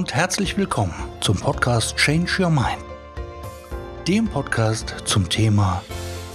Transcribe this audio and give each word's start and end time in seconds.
und 0.00 0.14
herzlich 0.14 0.56
willkommen 0.56 0.94
zum 1.20 1.36
Podcast 1.36 1.94
Change 1.98 2.44
Your 2.44 2.48
Mind, 2.48 2.82
dem 4.08 4.26
Podcast 4.26 4.94
zum 5.04 5.28
Thema 5.28 5.82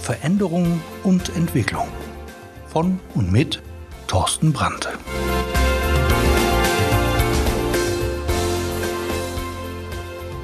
Veränderung 0.00 0.80
und 1.02 1.34
Entwicklung 1.34 1.88
von 2.68 3.00
und 3.14 3.32
mit 3.32 3.60
Thorsten 4.06 4.52
Brandt. 4.52 4.88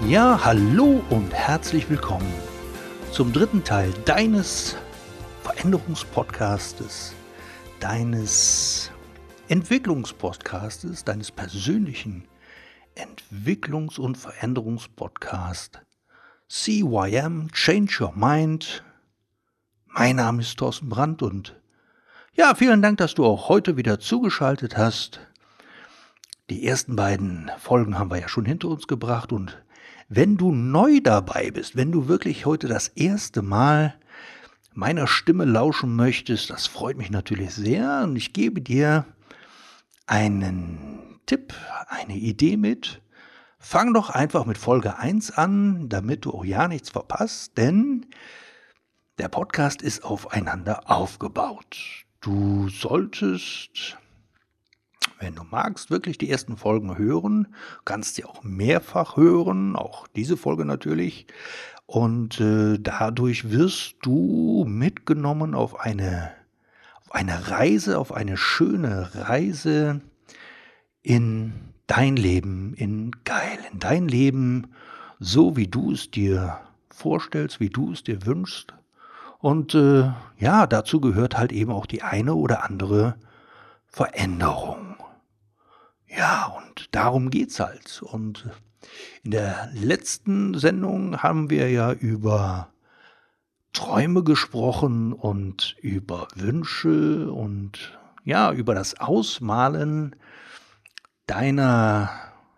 Ja, 0.09 0.41
hallo 0.43 1.01
und 1.09 1.33
herzlich 1.33 1.89
willkommen 1.89 2.35
zum 3.13 3.33
dritten 3.33 3.63
Teil 3.63 3.93
deines 4.05 4.75
Veränderungspodcastes, 5.45 7.15
deines 7.79 8.91
Entwicklungspodcastes, 9.47 11.05
deines 11.05 11.31
persönlichen 11.31 12.25
Entwicklungs- 12.97 13.99
und 13.99 14.17
Veränderungspodcasts 14.17 15.81
CYM 16.49 17.51
Change 17.53 18.05
Your 18.05 18.13
Mind. 18.15 18.85
Mein 19.87 20.17
Name 20.17 20.43
ist 20.43 20.59
Thorsten 20.59 20.89
Brandt 20.89 21.23
und 21.23 21.59
ja, 22.35 22.55
vielen 22.55 22.83
Dank, 22.83 22.99
dass 22.99 23.15
du 23.15 23.25
auch 23.25 23.49
heute 23.49 23.77
wieder 23.77 23.99
zugeschaltet 24.01 24.77
hast. 24.77 25.21
Die 26.51 26.67
ersten 26.67 26.97
beiden 26.97 27.51
Folgen 27.59 27.99
haben 27.99 28.11
wir 28.11 28.21
ja 28.21 28.29
schon 28.29 28.45
hinter 28.45 28.69
uns 28.69 28.87
gebracht 28.87 29.33
und 29.33 29.63
wenn 30.09 30.37
du 30.37 30.53
neu 30.53 31.01
dabei 31.01 31.51
bist, 31.51 31.77
wenn 31.77 31.93
du 31.93 32.09
wirklich 32.09 32.45
heute 32.45 32.69
das 32.69 32.89
erste 32.89 33.41
Mal 33.41 33.95
meiner 34.75 35.07
Stimme 35.07 35.47
lauschen 35.47 35.97
möchtest, 35.97 36.51
das 36.51 36.67
freut 36.67 36.99
mich 36.99 37.11
natürlich 37.11 37.55
sehr 37.55 38.03
und 38.05 38.17
ich 38.17 38.35
gebe 38.35 38.61
dir 38.61 39.07
einen 40.07 41.12
Tipp, 41.27 41.55
eine 41.89 42.15
Idee 42.15 42.57
mit. 42.57 43.01
Fang 43.59 43.95
doch 43.95 44.11
einfach 44.11 44.45
mit 44.45 44.59
Folge 44.59 44.99
1 44.99 45.33
an, 45.33 45.89
damit 45.89 46.25
du 46.25 46.33
auch 46.33 46.45
ja 46.45 46.67
nichts 46.69 46.91
verpasst, 46.91 47.57
denn 47.57 48.07
der 49.19 49.29
Podcast 49.29 49.83
ist 49.83 50.05
aufeinander 50.05 50.91
aufgebaut. 50.91 52.05
Du 52.21 52.69
solltest, 52.69 53.97
wenn 55.21 55.35
du 55.35 55.45
magst, 55.45 55.91
wirklich 55.91 56.19
die 56.19 56.31
ersten 56.31 56.57
Folgen 56.57 56.99
hören, 56.99 57.55
kannst 57.85 58.17
sie 58.17 58.25
auch 58.25 58.43
mehrfach 58.43 59.17
hören, 59.17 59.77
auch 59.77 60.09
diese 60.09 60.37
Folge 60.37 60.65
natürlich. 60.65 61.27
Und 61.87 62.41
äh, 62.41 62.79
dadurch 62.81 63.51
wirst 63.51 63.97
du 64.03 64.65
mitgenommen 64.67 65.55
auf 65.55 65.79
eine 65.79 66.33
eine 67.13 67.51
Reise, 67.51 67.99
auf 67.99 68.13
eine 68.13 68.37
schöne 68.37 69.11
Reise 69.15 70.01
in 71.03 71.53
dein 71.87 72.17
Leben, 72.17 72.75
in 72.75 73.11
geil, 73.25 73.59
in 73.73 73.79
dein 73.79 74.09
Leben, 74.09 74.69
so 75.19 75.57
wie 75.57 75.69
du 75.69 75.93
es 75.93 76.11
dir 76.11 76.59
vorstellst, 76.91 77.61
wie 77.61 77.71
du 77.71 77.93
es 77.93 78.03
dir 78.03 78.25
wünschst. 78.27 78.75
Und 79.39 79.75
äh, 79.75 80.13
ja, 80.39 80.67
dazu 80.67 81.01
gehört 81.01 81.37
halt 81.37 81.53
eben 81.53 81.73
auch 81.73 81.87
die 81.87 82.03
eine 82.03 82.35
oder 82.35 82.65
andere 82.65 83.17
Veränderung. 83.87 84.97
Ja, 86.07 86.47
und 86.47 86.95
darum 86.95 87.31
geht's 87.31 87.59
halt. 87.59 88.03
Und 88.03 88.49
in 89.23 89.33
der 89.33 89.71
letzten 89.73 90.55
Sendung 90.55 91.23
haben 91.23 91.51
wir 91.51 91.71
ja 91.71 91.93
über 91.93 92.69
Träume 93.73 94.23
gesprochen 94.23 95.13
und 95.13 95.77
über 95.81 96.29
Wünsche 96.37 97.33
und 97.33 97.99
ja, 98.25 98.53
über 98.53 98.75
das 98.75 99.01
Ausmalen 99.01 100.15
deiner, 101.27 102.11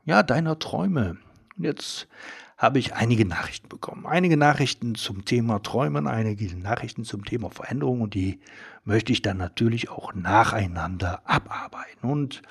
ja, 0.05 0.23
deiner 0.23 0.59
Träume. 0.59 1.17
Jetzt 1.57 2.09
habe 2.57 2.79
ich 2.79 2.95
einige 2.95 3.27
Nachrichten 3.27 3.69
bekommen. 3.69 4.07
Einige 4.07 4.37
Nachrichten 4.37 4.95
zum 4.95 5.25
Thema 5.25 5.63
Träumen, 5.63 6.07
einige 6.07 6.57
Nachrichten 6.57 7.05
zum 7.05 7.25
Thema 7.25 7.51
Veränderung 7.51 8.01
und 8.01 8.15
die 8.15 8.41
möchte 8.85 9.13
ich 9.13 9.23
dann 9.23 9.37
natürlich 9.37 9.91
auch 9.91 10.15
nacheinander 10.15 11.23
abarbeiten. 11.25 12.11
Und 12.11 12.43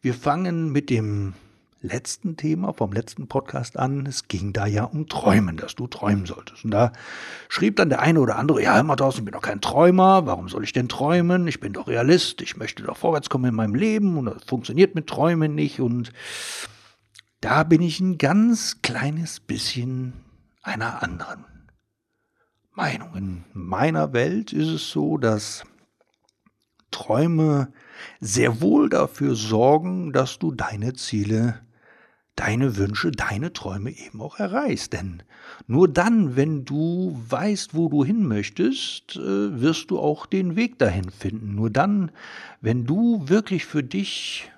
wir 0.00 0.14
fangen 0.14 0.72
mit 0.72 0.90
dem 0.90 1.34
letzten 1.84 2.36
Thema, 2.36 2.72
vom 2.72 2.92
letzten 2.92 3.28
Podcast 3.28 3.78
an. 3.78 4.06
Es 4.06 4.26
ging 4.26 4.52
da 4.52 4.66
ja 4.66 4.84
um 4.84 5.06
Träumen, 5.06 5.56
dass 5.56 5.74
du 5.74 5.86
träumen 5.86 6.26
solltest. 6.26 6.64
Und 6.64 6.70
da 6.70 6.92
schrieb 7.48 7.76
dann 7.76 7.90
der 7.90 8.00
eine 8.00 8.20
oder 8.20 8.36
andere, 8.36 8.62
ja, 8.62 8.78
immer 8.80 8.96
draußen, 8.96 9.20
ich 9.20 9.24
bin 9.24 9.32
doch 9.32 9.42
kein 9.42 9.60
Träumer, 9.60 10.26
warum 10.26 10.48
soll 10.48 10.64
ich 10.64 10.72
denn 10.72 10.88
träumen? 10.88 11.46
Ich 11.46 11.60
bin 11.60 11.72
doch 11.72 11.86
Realist, 11.86 12.40
ich 12.40 12.56
möchte 12.56 12.82
doch 12.82 12.96
vorwärts 12.96 13.28
kommen 13.28 13.44
in 13.44 13.54
meinem 13.54 13.74
Leben 13.74 14.16
und 14.16 14.26
das 14.26 14.44
funktioniert 14.44 14.94
mit 14.94 15.06
Träumen 15.06 15.54
nicht. 15.54 15.80
Und 15.80 16.12
da 17.40 17.62
bin 17.62 17.82
ich 17.82 18.00
ein 18.00 18.18
ganz 18.18 18.80
kleines 18.82 19.40
bisschen 19.40 20.14
einer 20.62 21.02
anderen 21.02 21.44
Meinung. 22.72 23.14
In 23.14 23.44
meiner 23.52 24.12
Welt 24.12 24.52
ist 24.52 24.68
es 24.68 24.90
so, 24.90 25.18
dass 25.18 25.64
Träume 26.90 27.72
sehr 28.20 28.60
wohl 28.60 28.88
dafür 28.88 29.34
sorgen, 29.34 30.12
dass 30.12 30.38
du 30.38 30.52
deine 30.52 30.94
Ziele 30.94 31.60
deine 32.36 32.76
Wünsche, 32.76 33.10
deine 33.10 33.52
Träume 33.52 33.90
eben 33.90 34.20
auch 34.20 34.38
erreichst. 34.38 34.92
Denn 34.92 35.22
nur 35.66 35.88
dann, 35.88 36.36
wenn 36.36 36.64
du 36.64 37.20
weißt, 37.28 37.74
wo 37.74 37.88
du 37.88 38.04
hin 38.04 38.26
möchtest, 38.26 39.16
äh, 39.16 39.60
wirst 39.60 39.90
du 39.90 39.98
auch 39.98 40.26
den 40.26 40.56
Weg 40.56 40.78
dahin 40.78 41.10
finden. 41.10 41.54
Nur 41.54 41.70
dann, 41.70 42.10
wenn 42.60 42.84
du 42.84 43.28
wirklich 43.28 43.66
für 43.66 43.82
dich 43.82 44.50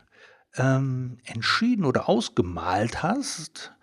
ähm, 0.56 1.18
entschieden 1.24 1.84
oder 1.84 2.08
ausgemalt 2.08 3.02
hast, 3.02 3.74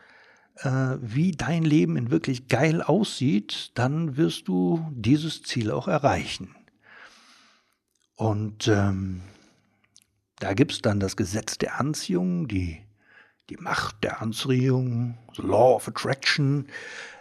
äh, 0.57 0.97
wie 1.01 1.31
dein 1.31 1.63
Leben 1.63 1.95
in 1.95 2.11
wirklich 2.11 2.47
geil 2.47 2.81
aussieht, 2.81 3.71
dann 3.75 4.17
wirst 4.17 4.47
du 4.47 4.85
dieses 4.91 5.43
Ziel 5.43 5.71
auch 5.71 5.87
erreichen. 5.87 6.55
Und 8.15 8.67
ähm, 8.67 9.21
da 10.39 10.53
gibt 10.53 10.71
es 10.71 10.81
dann 10.81 10.99
das 10.99 11.15
Gesetz 11.15 11.57
der 11.57 11.79
Anziehung, 11.79 12.47
die 12.47 12.81
die 13.49 13.57
Macht 13.57 14.03
der 14.03 14.21
Anziehung, 14.21 15.17
the 15.35 15.41
Law 15.41 15.75
of 15.75 15.87
Attraction, 15.87 16.67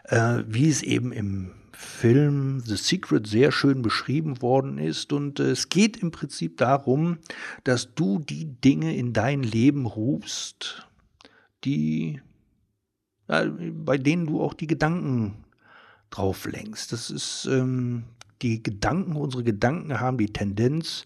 äh, 0.04 0.42
wie 0.46 0.68
es 0.68 0.82
eben 0.82 1.12
im 1.12 1.52
Film 1.72 2.60
The 2.64 2.76
Secret 2.76 3.26
sehr 3.26 3.50
schön 3.50 3.82
beschrieben 3.82 4.40
worden 4.40 4.78
ist. 4.78 5.12
Und 5.12 5.40
äh, 5.40 5.50
es 5.50 5.68
geht 5.68 5.96
im 5.96 6.10
Prinzip 6.10 6.56
darum, 6.56 7.18
dass 7.64 7.94
du 7.94 8.18
die 8.20 8.44
Dinge 8.44 8.96
in 8.96 9.12
dein 9.12 9.42
Leben 9.42 9.86
rufst, 9.86 10.86
die, 11.64 12.20
äh, 13.28 13.46
bei 13.46 13.98
denen 13.98 14.26
du 14.26 14.42
auch 14.42 14.54
die 14.54 14.68
Gedanken 14.68 15.44
drauf 16.10 16.46
lenkst. 16.46 16.92
Das 16.92 17.10
ist 17.10 17.46
ähm, 17.50 18.04
die 18.42 18.62
Gedanken, 18.62 19.16
unsere 19.16 19.42
Gedanken 19.42 19.98
haben 19.98 20.18
die 20.18 20.32
Tendenz, 20.32 21.04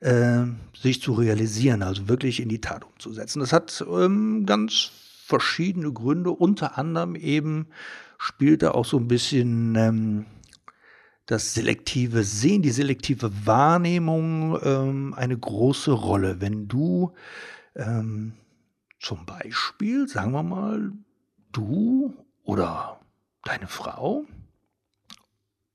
äh, 0.00 0.44
sich 0.76 1.02
zu 1.02 1.12
realisieren, 1.12 1.82
also 1.82 2.08
wirklich 2.08 2.40
in 2.40 2.48
die 2.48 2.60
Tat 2.60 2.84
umzusetzen. 2.84 3.40
Das 3.40 3.52
hat 3.52 3.84
ähm, 3.90 4.46
ganz 4.46 4.90
verschiedene 5.24 5.92
Gründe, 5.92 6.30
unter 6.30 6.78
anderem 6.78 7.14
eben 7.14 7.68
spielt 8.16 8.62
da 8.62 8.72
auch 8.72 8.84
so 8.84 8.98
ein 8.98 9.08
bisschen 9.08 9.74
ähm, 9.76 10.26
das 11.26 11.52
selektive 11.52 12.24
Sehen, 12.24 12.62
die 12.62 12.70
selektive 12.70 13.30
Wahrnehmung 13.46 14.58
ähm, 14.62 15.14
eine 15.14 15.36
große 15.36 15.92
Rolle. 15.92 16.40
Wenn 16.40 16.68
du 16.68 17.12
ähm, 17.76 18.32
zum 18.98 19.26
Beispiel, 19.26 20.08
sagen 20.08 20.32
wir 20.32 20.42
mal, 20.42 20.92
du 21.52 22.14
oder 22.44 23.00
deine 23.44 23.66
Frau 23.66 24.24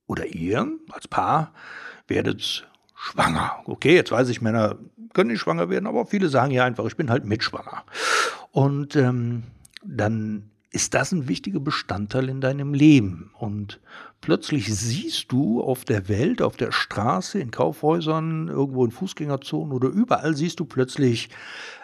oder 0.08 0.26
ihr 0.26 0.68
als 0.90 1.08
Paar 1.08 1.54
werdet 2.08 2.68
schwanger. 3.04 3.60
Okay, 3.66 3.96
jetzt 3.96 4.12
weiß 4.12 4.30
ich, 4.30 4.42
Männer 4.42 4.78
können 5.14 5.32
nicht 5.32 5.42
schwanger 5.42 5.70
werden, 5.70 5.88
aber 5.88 6.06
viele 6.06 6.30
sagen 6.30 6.52
ja 6.52 6.64
einfach, 6.64 6.86
ich 6.86 6.96
bin 6.96 7.10
halt 7.10 7.26
mitschwanger. 7.26 7.84
Und 8.52 8.96
ähm, 8.96 9.44
dann 9.84 10.50
ist 10.72 10.94
das 10.94 11.12
ein 11.12 11.28
wichtiger 11.28 11.60
Bestandteil 11.60 12.30
in 12.30 12.42
deinem 12.42 12.74
Leben. 12.74 13.32
Und 13.38 13.80
plötzlich 14.22 14.74
siehst 14.74 15.32
du 15.32 15.62
auf 15.62 15.86
der 15.86 16.08
Welt, 16.08 16.42
auf 16.42 16.56
der 16.56 16.72
Straße, 16.72 17.40
in 17.40 17.52
Kaufhäusern, 17.52 18.48
irgendwo 18.48 18.86
in 18.86 18.92
Fußgängerzonen 18.92 19.74
oder 19.74 19.90
überall 19.90 20.36
siehst 20.36 20.60
du 20.60 20.66
plötzlich 20.66 21.30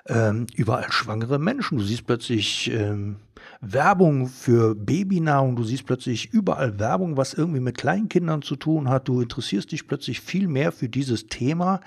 ähm, 0.08 0.48
überall 0.56 0.92
schwangere 0.92 1.38
Menschen. 1.38 1.78
Du 1.78 1.84
siehst 1.84 2.08
plötzlich 2.08 2.72
ähm, 2.72 3.18
Werbung 3.62 4.28
für 4.28 4.74
Babynahrung, 4.74 5.58
du 5.58 5.64
siehst 5.64 5.86
plötzlich 5.86 6.34
überall 6.34 6.80
Werbung, 6.80 7.18
was 7.18 7.34
irgendwie 7.34 7.60
mit 7.60 7.78
Kleinkindern 7.78 8.42
zu 8.42 8.56
tun 8.56 8.90
hat. 8.90 9.10
Du 9.10 9.20
interessierst 9.20 9.72
dich 9.72 9.86
plötzlich 9.86 10.22
viel 10.22 10.48
mehr 10.48 10.72
für 10.72 10.88
dieses 10.88 11.28
Thema, 11.28 11.82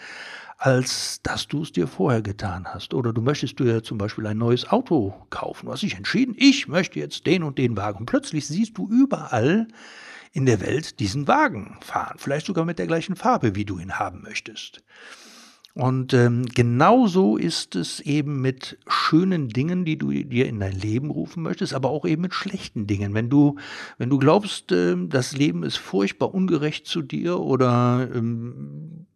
als 0.58 1.22
dass 1.22 1.48
du 1.48 1.62
es 1.62 1.72
dir 1.72 1.86
vorher 1.86 2.20
getan 2.20 2.66
hast. 2.66 2.92
Oder 2.92 3.14
du 3.14 3.22
möchtest 3.22 3.58
dir 3.58 3.82
zum 3.82 3.96
Beispiel 3.96 4.26
ein 4.26 4.36
neues 4.36 4.69
Auto 4.69 5.14
kaufen. 5.30 5.66
Du 5.66 5.72
hast 5.72 5.82
dich 5.82 5.96
entschieden, 5.96 6.34
ich 6.36 6.69
möchte 6.69 6.98
jetzt 6.98 7.26
den 7.26 7.42
und 7.42 7.56
den 7.56 7.74
Wagen. 7.76 8.00
Und 8.00 8.06
plötzlich 8.06 8.46
siehst 8.46 8.76
du 8.76 8.86
überall 8.88 9.66
in 10.32 10.44
der 10.44 10.60
Welt 10.60 11.00
diesen 11.00 11.26
Wagen 11.26 11.78
fahren. 11.80 12.16
Vielleicht 12.19 12.46
sogar 12.46 12.66
mit 12.66 12.78
der 12.78 12.86
gleichen 12.86 13.16
Farbe, 13.16 13.54
wie 13.54 13.64
du 13.64 13.78
ihn 13.78 13.98
haben 13.98 14.22
möchtest. 14.22 14.82
Und 15.74 16.12
ähm, 16.12 16.44
genauso 16.44 17.38
ist 17.38 17.76
es 17.76 18.00
eben 18.00 18.42
mit 18.42 18.78
schönen 18.86 19.48
Dingen, 19.48 19.86
die 19.86 19.96
du 19.96 20.10
dir 20.10 20.46
in 20.46 20.60
dein 20.60 20.72
Leben 20.72 21.10
rufen 21.10 21.42
möchtest, 21.42 21.72
aber 21.72 21.88
auch 21.88 22.04
eben 22.04 22.22
mit 22.22 22.34
schlechten 22.34 22.86
Dingen. 22.86 23.14
Wenn 23.14 23.30
du, 23.30 23.56
wenn 23.96 24.10
du 24.10 24.19
glaubst, 24.19 24.70
äh, 24.70 24.96
das 25.08 25.32
Leben 25.32 25.62
ist 25.62 25.78
furchtbar 25.78 26.34
ungerecht 26.34 26.86
zu 26.86 27.00
dir 27.00 27.40
oder 27.40 28.06
ähm, 28.14 29.06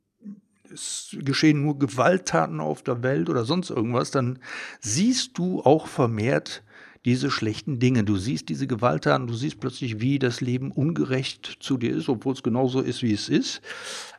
es 0.73 1.17
geschehen 1.21 1.63
nur 1.63 1.79
Gewalttaten 1.79 2.61
auf 2.61 2.83
der 2.83 3.03
Welt 3.03 3.29
oder 3.29 3.45
sonst 3.45 3.71
irgendwas, 3.71 4.11
dann 4.11 4.39
siehst 4.81 5.37
du 5.37 5.63
auch 5.63 5.87
vermehrt 5.87 6.63
diese 7.07 7.31
schlechten 7.31 7.79
Dinge. 7.79 8.03
Du 8.05 8.17
siehst 8.17 8.49
diese 8.49 8.67
Gewalttaten, 8.67 9.29
du 9.29 9.35
siehst 9.35 9.61
plötzlich, 9.61 10.01
wie 10.01 10.19
das 10.19 10.41
Leben 10.41 10.73
ungerecht 10.73 11.59
zu 11.61 11.79
dir 11.79 11.97
ist, 11.97 12.09
obwohl 12.09 12.35
es 12.35 12.43
genauso 12.43 12.81
ist, 12.81 13.03
wie 13.03 13.13
es 13.13 13.29
ist. 13.29 13.63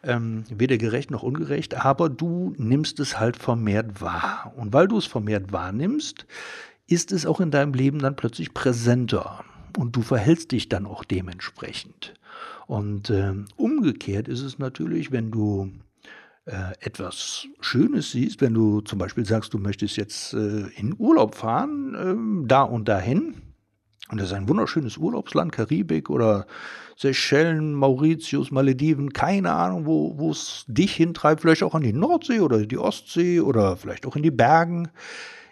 Ähm, 0.04 0.46
weder 0.50 0.78
gerecht 0.78 1.12
noch 1.12 1.22
ungerecht, 1.22 1.76
aber 1.76 2.10
du 2.10 2.56
nimmst 2.58 3.00
es 3.02 3.20
halt 3.20 3.36
vermehrt 3.36 4.02
wahr. 4.02 4.54
Und 4.56 4.72
weil 4.72 4.88
du 4.88 4.98
es 4.98 5.06
vermehrt 5.06 5.52
wahrnimmst, 5.52 6.26
ist 6.88 7.12
es 7.12 7.26
auch 7.26 7.42
in 7.42 7.52
deinem 7.52 7.74
Leben 7.74 8.00
dann 8.00 8.16
plötzlich 8.16 8.54
präsenter. 8.54 9.44
Und 9.78 9.96
du 9.98 10.02
verhältst 10.02 10.54
dich 10.54 10.70
dann 10.70 10.86
auch 10.86 11.04
dementsprechend. 11.04 12.14
Und 12.68 13.10
äh, 13.10 13.34
umgekehrt 13.58 14.30
ist 14.30 14.42
es 14.42 14.60
natürlich, 14.60 15.12
wenn 15.12 15.30
du 15.30 15.72
äh, 16.48 16.74
etwas 16.80 17.48
Schönes 17.60 18.12
siehst, 18.12 18.42
wenn 18.42 18.54
du 18.54 18.82
zum 18.82 19.00
Beispiel 19.00 19.26
sagst, 19.26 19.54
du 19.54 19.60
möchtest 19.60 19.98
jetzt 19.98 20.34
äh, 20.34 20.68
in 20.76 20.96
Urlaub 20.98 21.36
fahren, 21.36 21.94
äh, 22.44 22.48
da 22.48 22.64
und 22.64 22.88
dahin, 22.88 23.36
und 24.10 24.20
das 24.20 24.28
ist 24.28 24.34
ein 24.34 24.48
wunderschönes 24.48 24.98
Urlaubsland, 24.98 25.52
Karibik 25.52 26.10
oder 26.10 26.48
Seychellen, 26.96 27.74
Mauritius, 27.74 28.52
Malediven, 28.52 29.12
keine 29.12 29.52
Ahnung, 29.52 29.86
wo 29.86 30.32
es 30.32 30.64
dich 30.68 30.96
hintreibt, 30.96 31.42
vielleicht 31.42 31.64
auch 31.64 31.76
an 31.76 31.84
die 31.84 31.94
Nordsee 31.94 32.40
oder 32.40 32.66
die 32.66 32.78
Ostsee 32.78 33.42
oder 33.42 33.76
vielleicht 33.76 34.06
auch 34.06 34.16
in 34.16 34.24
die 34.24 34.32
Bergen, 34.32 34.88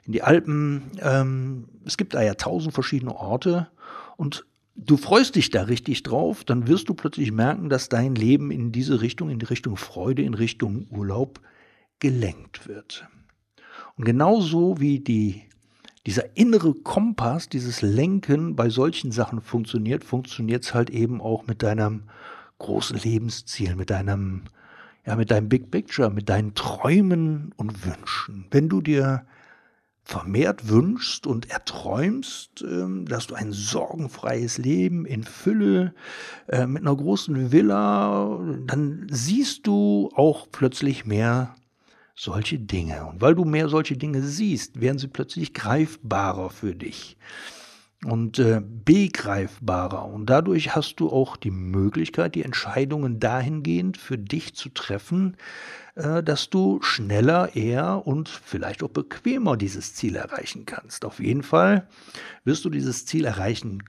in 0.05 0.13
die 0.13 0.23
Alpen. 0.23 0.91
Ähm, 1.01 1.67
es 1.85 1.97
gibt 1.97 2.13
da 2.13 2.21
ja 2.21 2.35
tausend 2.35 2.73
verschiedene 2.73 3.13
Orte. 3.13 3.67
Und 4.15 4.45
du 4.75 4.97
freust 4.97 5.35
dich 5.35 5.49
da 5.49 5.63
richtig 5.63 6.03
drauf, 6.03 6.43
dann 6.43 6.67
wirst 6.67 6.89
du 6.89 6.93
plötzlich 6.93 7.31
merken, 7.31 7.69
dass 7.69 7.89
dein 7.89 8.15
Leben 8.15 8.51
in 8.51 8.71
diese 8.71 9.01
Richtung, 9.01 9.29
in 9.29 9.39
die 9.39 9.45
Richtung 9.45 9.77
Freude, 9.77 10.21
in 10.21 10.33
Richtung 10.33 10.87
Urlaub 10.89 11.39
gelenkt 11.99 12.67
wird. 12.67 13.07
Und 13.95 14.05
genauso 14.05 14.79
wie 14.79 14.99
die, 14.99 15.43
dieser 16.05 16.35
innere 16.37 16.73
Kompass, 16.73 17.47
dieses 17.47 17.81
Lenken 17.81 18.55
bei 18.55 18.69
solchen 18.69 19.11
Sachen 19.11 19.41
funktioniert, 19.41 20.03
funktioniert 20.03 20.63
es 20.63 20.73
halt 20.73 20.89
eben 20.89 21.21
auch 21.21 21.47
mit 21.47 21.63
deinem 21.63 22.03
großen 22.59 22.97
Lebensziel, 22.97 23.75
mit 23.75 23.89
deinem, 23.89 24.43
ja, 25.05 25.15
mit 25.15 25.31
deinem 25.31 25.47
Big 25.47 25.71
Picture, 25.71 26.09
mit 26.09 26.27
deinen 26.29 26.53
Träumen 26.53 27.53
und 27.55 27.85
Wünschen. 27.85 28.45
Wenn 28.51 28.67
du 28.67 28.81
dir 28.81 29.25
vermehrt 30.05 30.69
wünschst 30.69 31.25
und 31.25 31.49
erträumst, 31.49 32.61
ähm, 32.61 33.07
dass 33.07 33.27
du 33.27 33.35
ein 33.35 33.51
sorgenfreies 33.51 34.59
Leben 34.59 35.05
in 35.05 35.23
Fülle 35.23 35.95
äh, 36.47 36.67
mit 36.67 36.83
einer 36.83 36.95
großen 36.95 37.51
Villa, 37.51 38.39
dann 38.67 39.07
siehst 39.09 39.65
du 39.65 40.11
auch 40.15 40.47
plötzlich 40.51 41.05
mehr 41.05 41.55
solche 42.15 42.59
Dinge. 42.59 43.07
Und 43.07 43.19
weil 43.21 43.33
du 43.33 43.45
mehr 43.45 43.67
solche 43.67 43.97
Dinge 43.97 44.21
siehst, 44.21 44.79
werden 44.79 44.99
sie 44.99 45.07
plötzlich 45.07 45.55
greifbarer 45.55 46.51
für 46.51 46.75
dich 46.75 47.17
und 48.05 48.37
äh, 48.37 48.61
begreifbarer. 48.63 50.05
Und 50.05 50.29
dadurch 50.29 50.75
hast 50.75 50.99
du 50.99 51.09
auch 51.09 51.35
die 51.35 51.51
Möglichkeit, 51.51 52.35
die 52.35 52.43
Entscheidungen 52.43 53.19
dahingehend 53.19 53.97
für 53.97 54.19
dich 54.19 54.55
zu 54.55 54.69
treffen, 54.69 55.35
dass 55.95 56.49
du 56.49 56.81
schneller, 56.81 57.55
eher 57.55 58.05
und 58.05 58.27
vielleicht 58.27 58.83
auch 58.83 58.89
bequemer 58.89 59.55
dieses 59.55 59.93
Ziel 59.95 60.17
erreichen 60.17 60.65
kannst. 60.65 61.05
Auf 61.05 61.19
jeden 61.19 61.43
Fall 61.43 61.87
wirst 62.43 62.65
du 62.65 62.69
dieses 62.69 63.05
Ziel 63.05 63.23
erreichen 63.23 63.81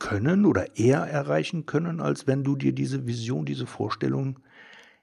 können 0.00 0.46
oder 0.46 0.76
eher 0.76 1.02
erreichen 1.02 1.64
können, 1.64 2.00
als 2.00 2.26
wenn 2.26 2.42
du 2.42 2.56
dir 2.56 2.72
diese 2.72 3.06
Vision, 3.06 3.46
diese 3.46 3.66
Vorstellung 3.66 4.40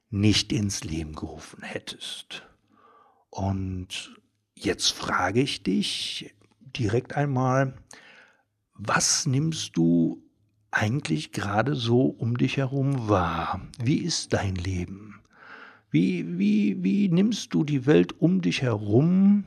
nicht 0.10 0.52
ins 0.52 0.84
Leben 0.84 1.16
gerufen 1.16 1.64
hättest. 1.64 2.46
Und 3.30 4.14
jetzt 4.54 4.92
frage 4.92 5.42
ich 5.42 5.64
dich 5.64 6.36
direkt 6.76 7.16
einmal, 7.16 7.76
was 8.74 9.26
nimmst 9.26 9.78
du 9.78 10.22
eigentlich 10.70 11.32
gerade 11.32 11.76
so 11.76 12.06
um 12.08 12.38
dich 12.38 12.58
herum 12.58 13.08
wahr? 13.08 13.62
Wie 13.82 14.00
ist 14.00 14.34
dein 14.34 14.56
Leben? 14.56 15.21
Wie, 15.92 16.40
wie, 16.40 16.82
wie 16.82 17.10
nimmst 17.10 17.54
du 17.54 17.66
die 17.66 17.86
Welt 17.86 18.20
um 18.22 18.42
dich 18.42 18.62
herum 18.62 19.44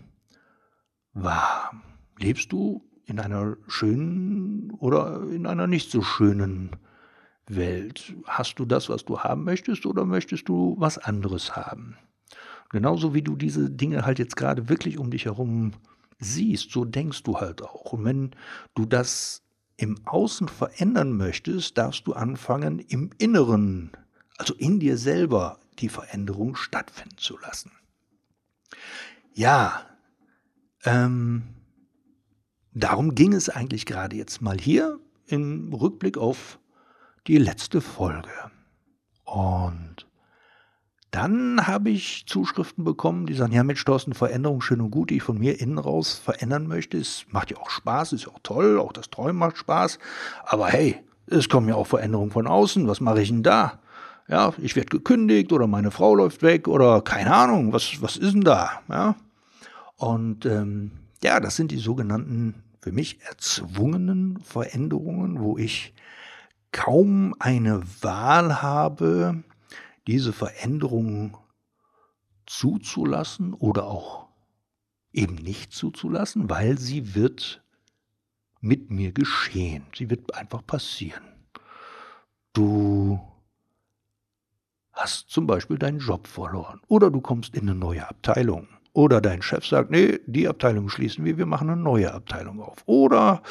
wahr? 1.14 1.72
Lebst 2.18 2.52
du 2.52 2.84
in 3.06 3.18
einer 3.18 3.56
schönen 3.66 4.70
oder 4.72 5.22
in 5.30 5.46
einer 5.46 5.66
nicht 5.66 5.90
so 5.90 6.02
schönen 6.02 6.70
Welt? 7.46 8.14
Hast 8.26 8.58
du 8.58 8.66
das, 8.66 8.90
was 8.90 9.06
du 9.06 9.20
haben 9.20 9.44
möchtest, 9.44 9.86
oder 9.86 10.04
möchtest 10.04 10.46
du 10.46 10.76
was 10.78 10.98
anderes 10.98 11.56
haben? 11.56 11.96
Genauso 12.68 13.14
wie 13.14 13.22
du 13.22 13.36
diese 13.36 13.70
Dinge 13.70 14.04
halt 14.04 14.18
jetzt 14.18 14.36
gerade 14.36 14.68
wirklich 14.68 14.98
um 14.98 15.10
dich 15.10 15.24
herum 15.24 15.72
siehst, 16.18 16.70
so 16.72 16.84
denkst 16.84 17.22
du 17.22 17.40
halt 17.40 17.62
auch. 17.62 17.94
Und 17.94 18.04
wenn 18.04 18.30
du 18.74 18.84
das 18.84 19.42
im 19.78 19.96
Außen 20.04 20.48
verändern 20.48 21.16
möchtest, 21.16 21.78
darfst 21.78 22.06
du 22.06 22.12
anfangen, 22.12 22.80
im 22.80 23.10
Inneren, 23.16 23.92
also 24.36 24.54
in 24.54 24.78
dir 24.78 24.98
selber, 24.98 25.58
die 25.78 25.88
Veränderung 25.88 26.56
stattfinden 26.56 27.18
zu 27.18 27.38
lassen. 27.38 27.72
Ja, 29.32 29.86
ähm, 30.84 31.42
darum 32.72 33.14
ging 33.14 33.32
es 33.32 33.48
eigentlich 33.48 33.86
gerade 33.86 34.16
jetzt 34.16 34.40
mal 34.42 34.58
hier 34.58 34.98
im 35.26 35.72
Rückblick 35.72 36.18
auf 36.18 36.58
die 37.26 37.38
letzte 37.38 37.80
Folge. 37.80 38.30
Und 39.24 40.06
dann 41.10 41.66
habe 41.66 41.90
ich 41.90 42.26
Zuschriften 42.26 42.84
bekommen, 42.84 43.26
die 43.26 43.34
sagen, 43.34 43.52
ja 43.52 43.62
Mensch, 43.62 43.84
Thorsten, 43.84 44.14
Veränderung 44.14 44.60
schön 44.60 44.80
und 44.80 44.90
gut, 44.90 45.10
die 45.10 45.16
ich 45.16 45.22
von 45.22 45.38
mir 45.38 45.60
innen 45.60 45.78
raus 45.78 46.14
verändern 46.14 46.66
möchte. 46.66 46.98
Es 46.98 47.24
macht 47.30 47.52
ja 47.52 47.56
auch 47.58 47.70
Spaß, 47.70 48.12
ist 48.12 48.26
ja 48.26 48.32
auch 48.32 48.40
toll, 48.42 48.80
auch 48.80 48.92
das 48.92 49.10
Träumen 49.10 49.36
macht 49.36 49.56
Spaß. 49.56 49.98
Aber 50.44 50.66
hey, 50.66 51.02
es 51.26 51.48
kommen 51.48 51.68
ja 51.68 51.76
auch 51.76 51.86
Veränderungen 51.86 52.32
von 52.32 52.46
außen, 52.46 52.88
was 52.88 53.00
mache 53.00 53.22
ich 53.22 53.28
denn 53.28 53.42
da? 53.42 53.80
Ja, 54.28 54.54
ich 54.58 54.74
werde 54.74 54.88
gekündigt 54.88 55.52
oder 55.52 55.66
meine 55.66 55.90
Frau 55.90 56.14
läuft 56.14 56.42
weg 56.42 56.66
oder 56.66 57.02
keine 57.02 57.34
Ahnung, 57.34 57.72
was, 57.72 58.00
was 58.00 58.16
ist 58.16 58.32
denn 58.32 58.40
da? 58.40 58.82
Ja? 58.88 59.16
Und 59.96 60.46
ähm, 60.46 60.92
ja, 61.22 61.40
das 61.40 61.56
sind 61.56 61.70
die 61.70 61.78
sogenannten 61.78 62.62
für 62.80 62.92
mich 62.92 63.20
erzwungenen 63.22 64.38
Veränderungen, 64.40 65.40
wo 65.40 65.58
ich 65.58 65.94
kaum 66.72 67.34
eine 67.38 67.82
Wahl 68.02 68.62
habe, 68.62 69.42
diese 70.06 70.32
Veränderung 70.32 71.36
zuzulassen 72.46 73.54
oder 73.54 73.84
auch 73.84 74.28
eben 75.12 75.36
nicht 75.36 75.72
zuzulassen, 75.72 76.50
weil 76.50 76.78
sie 76.78 77.14
wird 77.14 77.62
mit 78.60 78.90
mir 78.90 79.12
geschehen. 79.12 79.84
Sie 79.94 80.10
wird 80.10 80.34
einfach 80.34 80.66
passieren. 80.66 81.22
Du 82.52 83.20
hast 84.94 85.30
zum 85.30 85.46
Beispiel 85.46 85.78
deinen 85.78 85.98
Job 85.98 86.26
verloren 86.26 86.80
oder 86.88 87.10
du 87.10 87.20
kommst 87.20 87.54
in 87.54 87.62
eine 87.62 87.74
neue 87.74 88.08
Abteilung 88.08 88.68
oder 88.94 89.20
dein 89.20 89.42
Chef 89.42 89.66
sagt, 89.66 89.90
nee, 89.90 90.20
die 90.26 90.46
Abteilung 90.46 90.88
schließen 90.88 91.24
wir, 91.24 91.36
wir 91.36 91.46
machen 91.46 91.68
eine 91.68 91.82
neue 91.82 92.14
Abteilung 92.14 92.62
auf. 92.62 92.76
Oder 92.86 93.42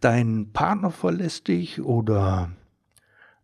dein 0.00 0.52
Partner 0.52 0.90
verlässt 0.90 1.46
dich 1.46 1.80
oder 1.80 2.50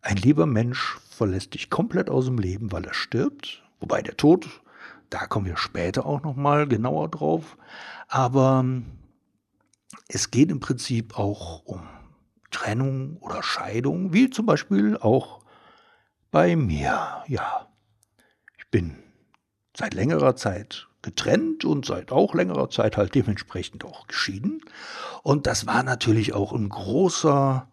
ein 0.01 0.17
lieber 0.17 0.45
Mensch 0.45 0.97
verlässt 1.09 1.53
dich 1.53 1.69
komplett 1.69 2.09
aus 2.09 2.25
dem 2.25 2.37
Leben, 2.37 2.73
weil 2.73 2.83
er 2.83 2.93
stirbt. 2.93 3.63
Wobei 3.79 4.01
der 4.01 4.17
Tod, 4.17 4.61
da 5.09 5.27
kommen 5.27 5.45
wir 5.45 5.55
später 5.55 6.05
auch 6.05 6.21
noch 6.23 6.35
mal 6.35 6.67
genauer 6.67 7.09
drauf. 7.09 7.57
Aber 8.09 8.65
es 10.09 10.31
geht 10.31 10.51
im 10.51 10.59
Prinzip 10.59 11.17
auch 11.17 11.63
um 11.63 11.81
Trennung 12.51 13.15
oder 13.21 13.41
Scheidung, 13.41 14.11
wie 14.11 14.29
zum 14.29 14.45
Beispiel 14.45 14.97
auch 14.97 15.44
bei 16.35 16.57
mir. 16.57 17.23
Ja, 17.27 17.65
ich 18.57 18.69
bin 18.69 18.97
seit 19.73 19.93
längerer 19.93 20.35
Zeit 20.35 20.89
getrennt 21.01 21.63
und 21.63 21.85
seit 21.85 22.11
auch 22.11 22.33
längerer 22.33 22.69
Zeit 22.69 22.97
halt 22.97 23.15
dementsprechend 23.15 23.85
auch 23.85 24.05
geschieden. 24.07 24.59
Und 25.23 25.47
das 25.47 25.65
war 25.65 25.81
natürlich 25.81 26.33
auch 26.33 26.51
ein 26.51 26.67
großer 26.67 27.69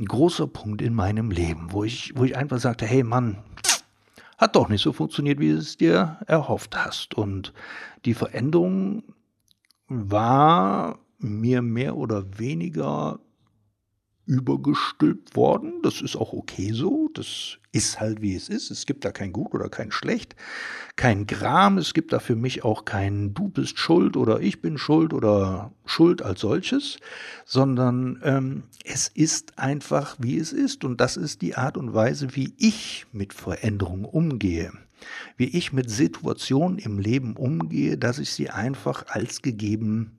ein 0.00 0.06
großer 0.06 0.46
Punkt 0.46 0.80
in 0.80 0.94
meinem 0.94 1.30
Leben, 1.30 1.70
wo 1.72 1.84
ich, 1.84 2.14
wo 2.16 2.24
ich 2.24 2.34
einfach 2.34 2.60
sagte, 2.60 2.86
hey 2.86 3.02
Mann, 3.02 3.44
hat 4.38 4.56
doch 4.56 4.70
nicht 4.70 4.82
so 4.82 4.94
funktioniert, 4.94 5.38
wie 5.38 5.50
es 5.50 5.76
dir 5.76 6.16
erhofft 6.26 6.74
hast. 6.82 7.12
Und 7.12 7.52
die 8.06 8.14
Veränderung 8.14 9.02
war 9.86 10.98
mir 11.18 11.60
mehr 11.60 11.94
oder 11.96 12.38
weniger 12.38 13.20
übergestülpt 14.26 15.36
worden. 15.36 15.80
Das 15.82 16.00
ist 16.02 16.16
auch 16.16 16.32
okay 16.32 16.72
so. 16.72 17.08
Das 17.14 17.58
ist 17.72 18.00
halt 18.00 18.20
wie 18.20 18.34
es 18.34 18.48
ist. 18.48 18.70
Es 18.70 18.86
gibt 18.86 19.04
da 19.04 19.12
kein 19.12 19.32
Gut 19.32 19.54
oder 19.54 19.68
kein 19.68 19.92
Schlecht, 19.92 20.34
kein 20.96 21.26
Gram. 21.26 21.78
Es 21.78 21.94
gibt 21.94 22.12
da 22.12 22.18
für 22.18 22.34
mich 22.34 22.64
auch 22.64 22.84
kein 22.84 23.34
Du 23.34 23.48
bist 23.48 23.78
schuld 23.78 24.16
oder 24.16 24.40
ich 24.40 24.60
bin 24.60 24.78
schuld 24.78 25.14
oder 25.14 25.72
Schuld 25.84 26.22
als 26.22 26.40
solches, 26.40 26.98
sondern 27.44 28.20
ähm, 28.24 28.62
es 28.84 29.08
ist 29.08 29.58
einfach 29.58 30.16
wie 30.18 30.38
es 30.38 30.52
ist. 30.52 30.84
Und 30.84 31.00
das 31.00 31.16
ist 31.16 31.40
die 31.42 31.54
Art 31.54 31.76
und 31.76 31.94
Weise, 31.94 32.34
wie 32.34 32.52
ich 32.58 33.06
mit 33.12 33.32
Veränderungen 33.32 34.04
umgehe. 34.04 34.72
Wie 35.36 35.56
ich 35.56 35.72
mit 35.72 35.90
Situationen 35.90 36.78
im 36.78 36.98
Leben 36.98 37.36
umgehe, 37.36 37.96
dass 37.96 38.18
ich 38.18 38.32
sie 38.32 38.50
einfach 38.50 39.06
als 39.08 39.42
gegeben 39.42 40.16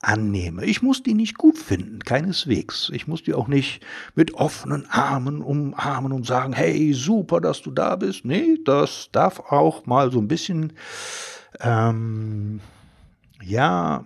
annehme. 0.00 0.64
Ich 0.64 0.82
muss 0.82 1.02
die 1.02 1.14
nicht 1.14 1.38
gut 1.38 1.58
finden, 1.58 2.00
keineswegs. 2.00 2.90
Ich 2.92 3.06
muss 3.06 3.22
die 3.22 3.34
auch 3.34 3.48
nicht 3.48 3.84
mit 4.14 4.34
offenen 4.34 4.86
Armen 4.90 5.42
umarmen 5.42 6.12
und 6.12 6.26
sagen, 6.26 6.52
hey, 6.52 6.92
super, 6.92 7.40
dass 7.40 7.62
du 7.62 7.70
da 7.70 7.96
bist. 7.96 8.24
Nee, 8.24 8.58
das 8.64 9.08
darf 9.12 9.40
auch 9.40 9.86
mal 9.86 10.12
so 10.12 10.18
ein 10.20 10.28
bisschen, 10.28 10.74
ähm, 11.60 12.60
ja, 13.42 14.04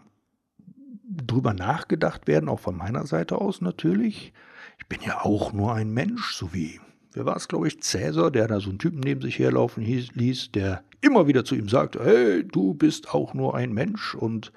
drüber 1.27 1.55
nachgedacht 1.55 2.29
werden, 2.29 2.49
auch 2.49 2.61
von 2.61 2.77
meiner 2.77 3.07
Seite 3.07 3.37
aus 3.37 3.61
natürlich. 3.61 4.33
Ich 4.79 4.87
bin 4.87 5.01
ja 5.03 5.23
auch 5.23 5.53
nur 5.53 5.75
ein 5.75 5.93
Mensch, 5.93 6.35
so 6.35 6.55
wie, 6.55 6.81
wer 7.13 7.27
war 7.27 7.37
es, 7.37 7.49
glaube 7.49 7.69
ich, 7.69 7.83
Cäsar, 7.83 8.31
der 8.31 8.47
da 8.47 8.61
so 8.61 8.71
einen 8.71 8.79
Typen 8.79 9.01
neben 9.01 9.21
sich 9.21 9.39
herlaufen 9.39 9.85
ließ, 9.85 10.53
der 10.53 10.85
immer 11.01 11.27
wieder 11.27 11.45
zu 11.45 11.57
ihm 11.57 11.69
sagte, 11.69 12.01
hey, 12.05 12.45
du 12.47 12.75
bist 12.75 13.13
auch 13.13 13.35
nur 13.35 13.55
ein 13.55 13.73
Mensch 13.73 14.15
und 14.15 14.53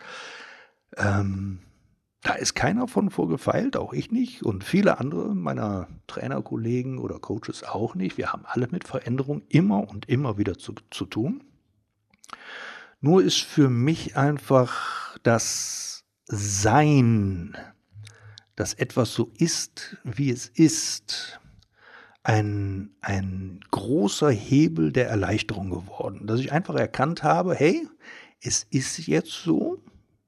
ähm, 0.98 1.60
da 2.24 2.34
ist 2.34 2.56
keiner 2.56 2.88
von 2.88 3.10
vorgefeilt, 3.10 3.76
auch 3.76 3.92
ich 3.92 4.12
nicht 4.12 4.44
und 4.44 4.64
viele 4.64 4.98
andere 5.00 5.36
meiner 5.36 5.90
Trainerkollegen 6.08 6.98
oder 6.98 7.20
Coaches 7.20 7.64
auch 7.64 7.96
nicht. 7.96 8.18
Wir 8.18 8.32
haben 8.32 8.46
alle 8.46 8.68
mit 8.72 8.88
Veränderung 8.88 9.42
immer 9.50 9.90
und 9.90 10.08
immer 10.08 10.38
wieder 10.38 10.58
zu, 10.58 10.74
zu 10.90 11.06
tun. 11.06 11.44
Nur 13.02 13.22
ist 13.22 13.42
für 13.42 13.70
mich 13.70 14.16
einfach 14.16 15.18
das 15.24 16.06
Sein, 16.26 17.58
dass 18.56 18.74
etwas 18.74 19.14
so 19.14 19.30
ist, 19.38 19.98
wie 20.06 20.30
es 20.30 20.48
ist, 20.48 21.42
ein, 22.24 22.96
ein 23.02 23.60
großer 23.72 24.32
Hebel 24.32 24.94
der 24.94 25.10
Erleichterung 25.10 25.70
geworden. 25.70 26.26
Dass 26.26 26.40
ich 26.40 26.54
einfach 26.54 26.76
erkannt 26.76 27.24
habe, 27.24 27.54
hey, 27.56 27.86
es 28.42 28.64
ist 28.70 29.06
jetzt 29.08 29.44
so, 29.44 29.83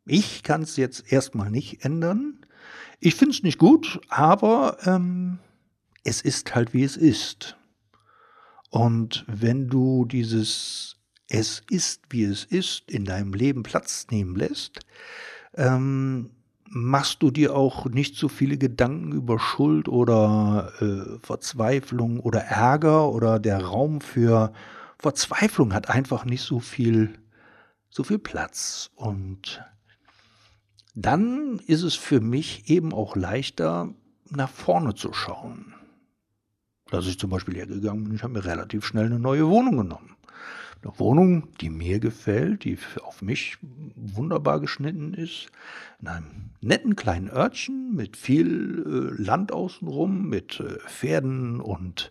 ich 0.05 0.43
kann 0.43 0.61
es 0.61 0.77
jetzt 0.77 1.11
erstmal 1.11 1.49
nicht 1.49 1.83
ändern. 1.83 2.39
Ich 2.99 3.15
finde 3.15 3.35
es 3.35 3.43
nicht 3.43 3.59
gut, 3.59 3.99
aber 4.09 4.77
ähm, 4.85 5.39
es 6.03 6.21
ist 6.21 6.55
halt 6.55 6.73
wie 6.73 6.83
es 6.83 6.97
ist. 6.97 7.57
Und 8.69 9.25
wenn 9.27 9.67
du 9.67 10.05
dieses 10.05 10.97
Es 11.27 11.63
ist 11.69 12.03
wie 12.09 12.23
es 12.23 12.43
ist 12.43 12.89
in 12.91 13.05
deinem 13.05 13.33
Leben 13.33 13.63
Platz 13.63 14.07
nehmen 14.11 14.35
lässt, 14.35 14.81
ähm, 15.55 16.29
machst 16.67 17.23
du 17.23 17.31
dir 17.31 17.55
auch 17.55 17.85
nicht 17.85 18.15
so 18.15 18.27
viele 18.27 18.57
Gedanken 18.57 19.11
über 19.11 19.39
Schuld 19.39 19.87
oder 19.87 20.71
äh, 20.81 21.19
Verzweiflung 21.25 22.19
oder 22.19 22.41
Ärger 22.41 23.09
oder 23.09 23.39
der 23.39 23.63
Raum 23.63 24.01
für 24.01 24.53
Verzweiflung 24.99 25.73
hat 25.73 25.89
einfach 25.89 26.25
nicht 26.25 26.41
so 26.41 26.59
viel, 26.59 27.13
so 27.89 28.03
viel 28.03 28.19
Platz. 28.19 28.91
Und 28.95 29.63
dann 30.95 31.59
ist 31.67 31.83
es 31.83 31.95
für 31.95 32.21
mich 32.21 32.69
eben 32.69 32.93
auch 32.93 33.15
leichter, 33.15 33.93
nach 34.29 34.49
vorne 34.49 34.95
zu 34.95 35.13
schauen. 35.13 35.73
Dass 36.89 37.05
ich 37.07 37.19
zum 37.19 37.29
Beispiel 37.29 37.55
hergegangen 37.55 38.05
bin, 38.05 38.15
ich 38.15 38.23
habe 38.23 38.33
mir 38.33 38.45
relativ 38.45 38.85
schnell 38.85 39.05
eine 39.05 39.19
neue 39.19 39.47
Wohnung 39.47 39.77
genommen. 39.77 40.15
Eine 40.83 40.97
Wohnung, 40.99 41.47
die 41.59 41.69
mir 41.69 41.99
gefällt, 41.99 42.63
die 42.63 42.77
auf 43.03 43.21
mich 43.21 43.57
wunderbar 43.95 44.59
geschnitten 44.59 45.13
ist, 45.13 45.47
in 45.99 46.07
einem 46.07 46.51
netten 46.61 46.95
kleinen 46.95 47.29
Örtchen 47.29 47.95
mit 47.95 48.15
viel 48.15 48.83
äh, 49.17 49.21
Land 49.21 49.51
außenrum, 49.51 50.29
mit 50.29 50.59
äh, 50.59 50.79
Pferden 50.87 51.59
und 51.59 52.09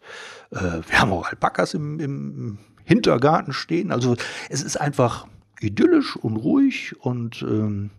äh, 0.50 0.80
wir 0.88 1.00
haben 1.00 1.12
auch 1.12 1.28
Alpakas 1.28 1.74
im, 1.74 2.00
im 2.00 2.58
Hintergarten 2.84 3.52
stehen. 3.52 3.92
Also 3.92 4.16
es 4.50 4.62
ist 4.62 4.76
einfach 4.76 5.26
idyllisch 5.64 6.16
und 6.16 6.36
ruhig 6.36 6.96
und 7.00 7.42
ähm, 7.42 7.90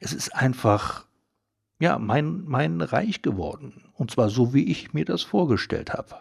es 0.00 0.12
ist 0.12 0.34
einfach 0.34 1.06
ja 1.78 1.98
mein 1.98 2.44
mein 2.44 2.80
Reich 2.80 3.22
geworden. 3.22 3.84
Und 3.94 4.10
zwar 4.10 4.28
so 4.28 4.54
wie 4.54 4.64
ich 4.64 4.92
mir 4.92 5.04
das 5.04 5.22
vorgestellt 5.22 5.92
habe. 5.92 6.16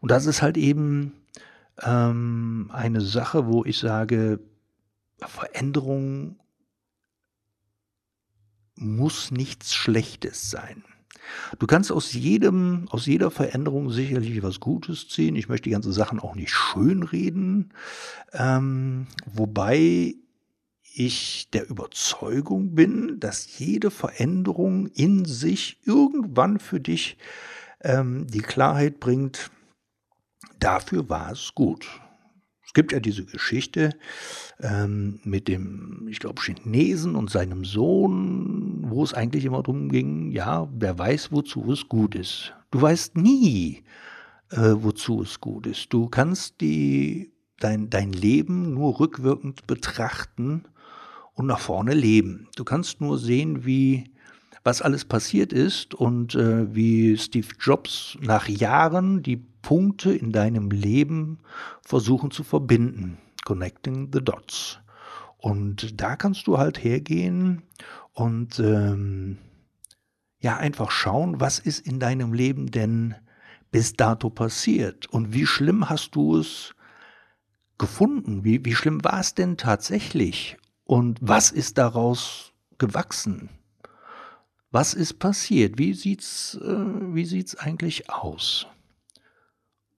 Und 0.00 0.10
das 0.10 0.26
ist 0.26 0.42
halt 0.42 0.56
eben 0.56 1.12
ähm, 1.82 2.70
eine 2.72 3.00
Sache 3.00 3.46
wo 3.46 3.64
ich 3.64 3.78
sage 3.78 4.40
Veränderung 5.20 6.38
muss 8.76 9.32
nichts 9.32 9.74
Schlechtes 9.74 10.50
sein 10.50 10.84
Du 11.58 11.66
kannst 11.66 11.92
aus 11.92 12.12
jedem, 12.12 12.86
aus 12.90 13.06
jeder 13.06 13.30
Veränderung 13.30 13.90
sicherlich 13.90 14.42
was 14.42 14.60
Gutes 14.60 15.08
ziehen. 15.08 15.36
Ich 15.36 15.48
möchte 15.48 15.64
die 15.64 15.72
ganzen 15.72 15.92
Sachen 15.92 16.20
auch 16.20 16.34
nicht 16.34 16.50
schönreden, 16.50 17.72
ähm, 18.32 19.06
wobei 19.26 20.14
ich 20.94 21.48
der 21.52 21.68
Überzeugung 21.70 22.74
bin, 22.74 23.20
dass 23.20 23.58
jede 23.58 23.90
Veränderung 23.90 24.88
in 24.88 25.24
sich 25.24 25.78
irgendwann 25.84 26.58
für 26.58 26.80
dich 26.80 27.16
ähm, 27.80 28.26
die 28.26 28.40
Klarheit 28.40 28.98
bringt, 28.98 29.50
dafür 30.58 31.08
war 31.08 31.32
es 31.32 31.52
gut. 31.54 31.86
Gibt 32.78 32.92
ja 32.92 33.00
diese 33.00 33.24
Geschichte 33.24 33.96
ähm, 34.60 35.18
mit 35.24 35.48
dem, 35.48 36.06
ich 36.08 36.20
glaube, 36.20 36.40
Chinesen 36.40 37.16
und 37.16 37.28
seinem 37.28 37.64
Sohn, 37.64 38.84
wo 38.88 39.02
es 39.02 39.14
eigentlich 39.14 39.44
immer 39.46 39.64
darum 39.64 39.88
ging, 39.88 40.30
ja, 40.30 40.68
wer 40.72 40.96
weiß, 40.96 41.32
wozu 41.32 41.72
es 41.72 41.88
gut 41.88 42.14
ist. 42.14 42.54
Du 42.70 42.80
weißt 42.80 43.16
nie, 43.16 43.82
äh, 44.50 44.74
wozu 44.76 45.22
es 45.22 45.40
gut 45.40 45.66
ist. 45.66 45.92
Du 45.92 46.06
kannst 46.06 46.60
die, 46.60 47.32
dein, 47.58 47.90
dein 47.90 48.12
Leben 48.12 48.74
nur 48.74 49.00
rückwirkend 49.00 49.66
betrachten 49.66 50.62
und 51.34 51.46
nach 51.46 51.58
vorne 51.58 51.94
leben. 51.94 52.46
Du 52.54 52.62
kannst 52.62 53.00
nur 53.00 53.18
sehen, 53.18 53.66
wie 53.66 54.12
was 54.68 54.82
alles 54.82 55.06
passiert 55.06 55.54
ist 55.54 55.94
und 55.94 56.34
äh, 56.34 56.74
wie 56.74 57.16
Steve 57.16 57.48
Jobs 57.58 58.18
nach 58.20 58.48
Jahren 58.48 59.22
die 59.22 59.38
Punkte 59.38 60.12
in 60.12 60.30
deinem 60.30 60.70
Leben 60.70 61.38
versuchen 61.80 62.30
zu 62.30 62.44
verbinden. 62.44 63.16
Connecting 63.46 64.10
the 64.12 64.22
Dots. 64.22 64.78
Und 65.38 65.98
da 65.98 66.16
kannst 66.16 66.46
du 66.46 66.58
halt 66.58 66.84
hergehen 66.84 67.62
und 68.12 68.58
ähm, 68.58 69.38
ja 70.38 70.58
einfach 70.58 70.90
schauen, 70.90 71.40
was 71.40 71.58
ist 71.60 71.86
in 71.86 71.98
deinem 71.98 72.34
Leben 72.34 72.70
denn 72.70 73.14
bis 73.70 73.94
dato 73.94 74.28
passiert 74.28 75.06
und 75.06 75.32
wie 75.32 75.46
schlimm 75.46 75.88
hast 75.88 76.14
du 76.14 76.36
es 76.36 76.74
gefunden? 77.78 78.44
Wie, 78.44 78.62
wie 78.66 78.74
schlimm 78.74 79.02
war 79.02 79.20
es 79.20 79.32
denn 79.32 79.56
tatsächlich? 79.56 80.58
Und 80.84 81.18
was 81.22 81.52
ist 81.52 81.78
daraus 81.78 82.52
gewachsen? 82.76 83.48
Was 84.70 84.94
ist 84.94 85.18
passiert? 85.18 85.78
Wie 85.78 85.94
sieht's, 85.94 86.58
äh, 86.62 87.14
wie 87.14 87.24
sieht's 87.24 87.56
eigentlich 87.56 88.10
aus? 88.10 88.66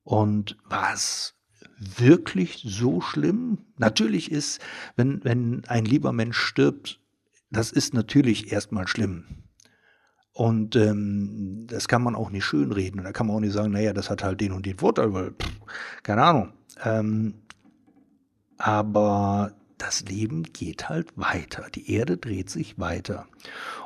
Und 0.05 0.57
war 0.65 0.93
es 0.95 1.35
wirklich 1.79 2.63
so 2.65 3.01
schlimm? 3.01 3.59
Natürlich 3.79 4.31
ist, 4.31 4.61
wenn, 4.97 5.25
wenn 5.25 5.65
ein 5.67 5.85
lieber 5.85 6.13
Mensch 6.13 6.39
stirbt, 6.39 7.01
das 7.51 7.73
ist 7.73 7.95
natürlich 7.95 8.53
erstmal 8.53 8.87
schlimm. 8.87 9.25
Und 10.33 10.77
ähm, 10.77 11.67
das 11.67 11.89
kann 11.89 12.03
man 12.03 12.15
auch 12.15 12.31
nicht 12.31 12.45
schönreden. 12.45 13.03
Da 13.03 13.13
kann 13.13 13.27
man 13.27 13.37
auch 13.37 13.41
nicht 13.41 13.53
sagen, 13.53 13.73
naja, 13.73 13.93
das 13.93 14.09
hat 14.09 14.23
halt 14.23 14.41
den 14.41 14.53
und 14.53 14.65
den 14.67 14.79
Vorteil, 14.79 15.13
weil, 15.13 15.33
pff, 15.33 15.51
keine 16.03 16.23
Ahnung. 16.23 16.53
Ähm, 16.85 17.35
aber 18.57 19.53
das 19.81 20.03
Leben 20.03 20.43
geht 20.43 20.89
halt 20.89 21.17
weiter. 21.17 21.69
Die 21.75 21.91
Erde 21.93 22.17
dreht 22.17 22.51
sich 22.51 22.79
weiter. 22.79 23.27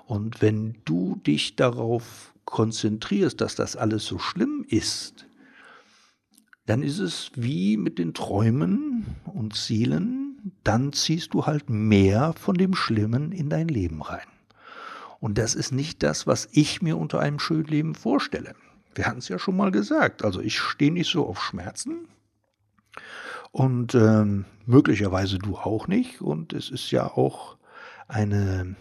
Und 0.06 0.42
wenn 0.42 0.76
du 0.84 1.20
dich 1.24 1.56
darauf 1.56 2.34
konzentrierst, 2.44 3.40
dass 3.40 3.54
das 3.54 3.76
alles 3.76 4.04
so 4.04 4.18
schlimm 4.18 4.64
ist, 4.68 5.26
dann 6.66 6.82
ist 6.82 6.98
es 6.98 7.30
wie 7.34 7.76
mit 7.76 7.98
den 7.98 8.12
Träumen 8.12 9.06
und 9.24 9.54
Zielen, 9.54 10.52
dann 10.62 10.92
ziehst 10.92 11.32
du 11.32 11.46
halt 11.46 11.70
mehr 11.70 12.32
von 12.34 12.56
dem 12.56 12.74
Schlimmen 12.74 13.32
in 13.32 13.48
dein 13.48 13.68
Leben 13.68 14.02
rein. 14.02 14.26
Und 15.20 15.38
das 15.38 15.54
ist 15.54 15.72
nicht 15.72 16.02
das, 16.02 16.26
was 16.26 16.48
ich 16.52 16.82
mir 16.82 16.98
unter 16.98 17.20
einem 17.20 17.38
schönen 17.38 17.64
Leben 17.64 17.94
vorstelle. 17.94 18.54
Wir 18.94 19.06
hatten 19.06 19.18
es 19.18 19.28
ja 19.28 19.38
schon 19.38 19.56
mal 19.56 19.70
gesagt. 19.70 20.24
Also 20.24 20.40
ich 20.40 20.58
stehe 20.58 20.92
nicht 20.92 21.10
so 21.10 21.26
auf 21.26 21.42
Schmerzen, 21.42 22.08
und 23.54 23.94
ähm, 23.94 24.46
möglicherweise 24.66 25.38
du 25.38 25.56
auch 25.56 25.86
nicht. 25.86 26.20
Und 26.20 26.52
es 26.52 26.70
ist 26.70 26.90
ja 26.90 27.06
auch 27.06 27.56
eine, 28.08 28.74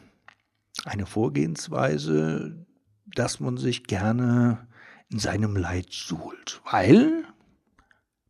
eine 0.83 1.05
Vorgehensweise, 1.05 2.65
dass 3.05 3.39
man 3.39 3.57
sich 3.57 3.83
gerne 3.83 4.67
in 5.11 5.19
seinem 5.19 5.55
Leid 5.55 5.89
suhlt, 5.91 6.59
weil 6.71 7.23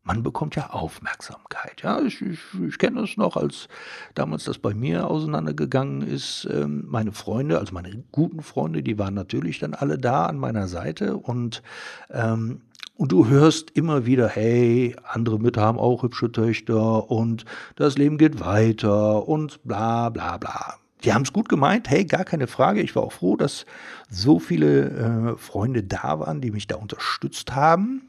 man 0.02 0.22
bekommt 0.22 0.54
ja 0.54 0.68
Aufmerksamkeit. 0.68 1.80
Ja, 1.82 2.02
ich, 2.02 2.20
ich, 2.20 2.40
ich 2.68 2.76
kenne 2.76 3.00
es 3.00 3.16
noch, 3.16 3.38
als 3.38 3.68
damals 4.14 4.44
das 4.44 4.58
bei 4.58 4.74
mir 4.74 5.08
auseinandergegangen 5.08 6.02
ist. 6.02 6.46
Ähm, 6.52 6.84
meine 6.86 7.12
Freunde, 7.12 7.58
also 7.58 7.72
meine 7.72 8.04
guten 8.12 8.42
Freunde, 8.42 8.82
die 8.82 8.98
waren 8.98 9.14
natürlich 9.14 9.60
dann 9.60 9.72
alle 9.72 9.96
da 9.96 10.26
an 10.26 10.36
meiner 10.36 10.68
Seite 10.68 11.16
und 11.16 11.62
ähm, 12.10 12.60
und 12.96 13.12
du 13.12 13.28
hörst 13.28 13.70
immer 13.72 14.06
wieder, 14.06 14.28
hey, 14.28 14.94
andere 15.04 15.38
Mütter 15.38 15.62
haben 15.62 15.78
auch 15.78 16.02
hübsche 16.02 16.30
Töchter 16.30 17.10
und 17.10 17.44
das 17.76 17.98
Leben 17.98 18.18
geht 18.18 18.40
weiter 18.40 19.26
und 19.26 19.62
bla 19.64 20.10
bla 20.10 20.38
bla. 20.38 20.76
Die 21.02 21.12
haben 21.12 21.22
es 21.22 21.32
gut 21.32 21.48
gemeint, 21.48 21.90
hey, 21.90 22.04
gar 22.04 22.24
keine 22.24 22.46
Frage. 22.46 22.80
Ich 22.80 22.96
war 22.96 23.02
auch 23.02 23.12
froh, 23.12 23.36
dass 23.36 23.66
so 24.08 24.38
viele 24.38 25.34
äh, 25.34 25.36
Freunde 25.36 25.82
da 25.82 26.20
waren, 26.20 26.40
die 26.40 26.50
mich 26.50 26.66
da 26.66 26.76
unterstützt 26.76 27.54
haben. 27.54 28.08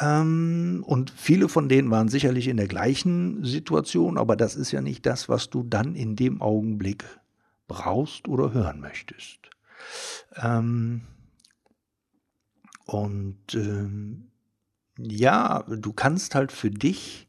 Ähm, 0.00 0.84
und 0.86 1.10
viele 1.10 1.48
von 1.48 1.68
denen 1.68 1.90
waren 1.90 2.08
sicherlich 2.08 2.48
in 2.48 2.58
der 2.58 2.68
gleichen 2.68 3.44
Situation, 3.44 4.18
aber 4.18 4.36
das 4.36 4.54
ist 4.54 4.72
ja 4.72 4.80
nicht 4.80 5.04
das, 5.04 5.28
was 5.28 5.50
du 5.50 5.64
dann 5.64 5.94
in 5.94 6.14
dem 6.14 6.40
Augenblick 6.40 7.04
brauchst 7.66 8.28
oder 8.28 8.52
hören 8.52 8.80
möchtest. 8.80 9.38
Ähm, 10.40 11.02
und 12.92 13.54
ähm, 13.54 14.30
ja, 14.98 15.64
du 15.68 15.94
kannst 15.94 16.34
halt 16.34 16.52
für 16.52 16.70
dich 16.70 17.26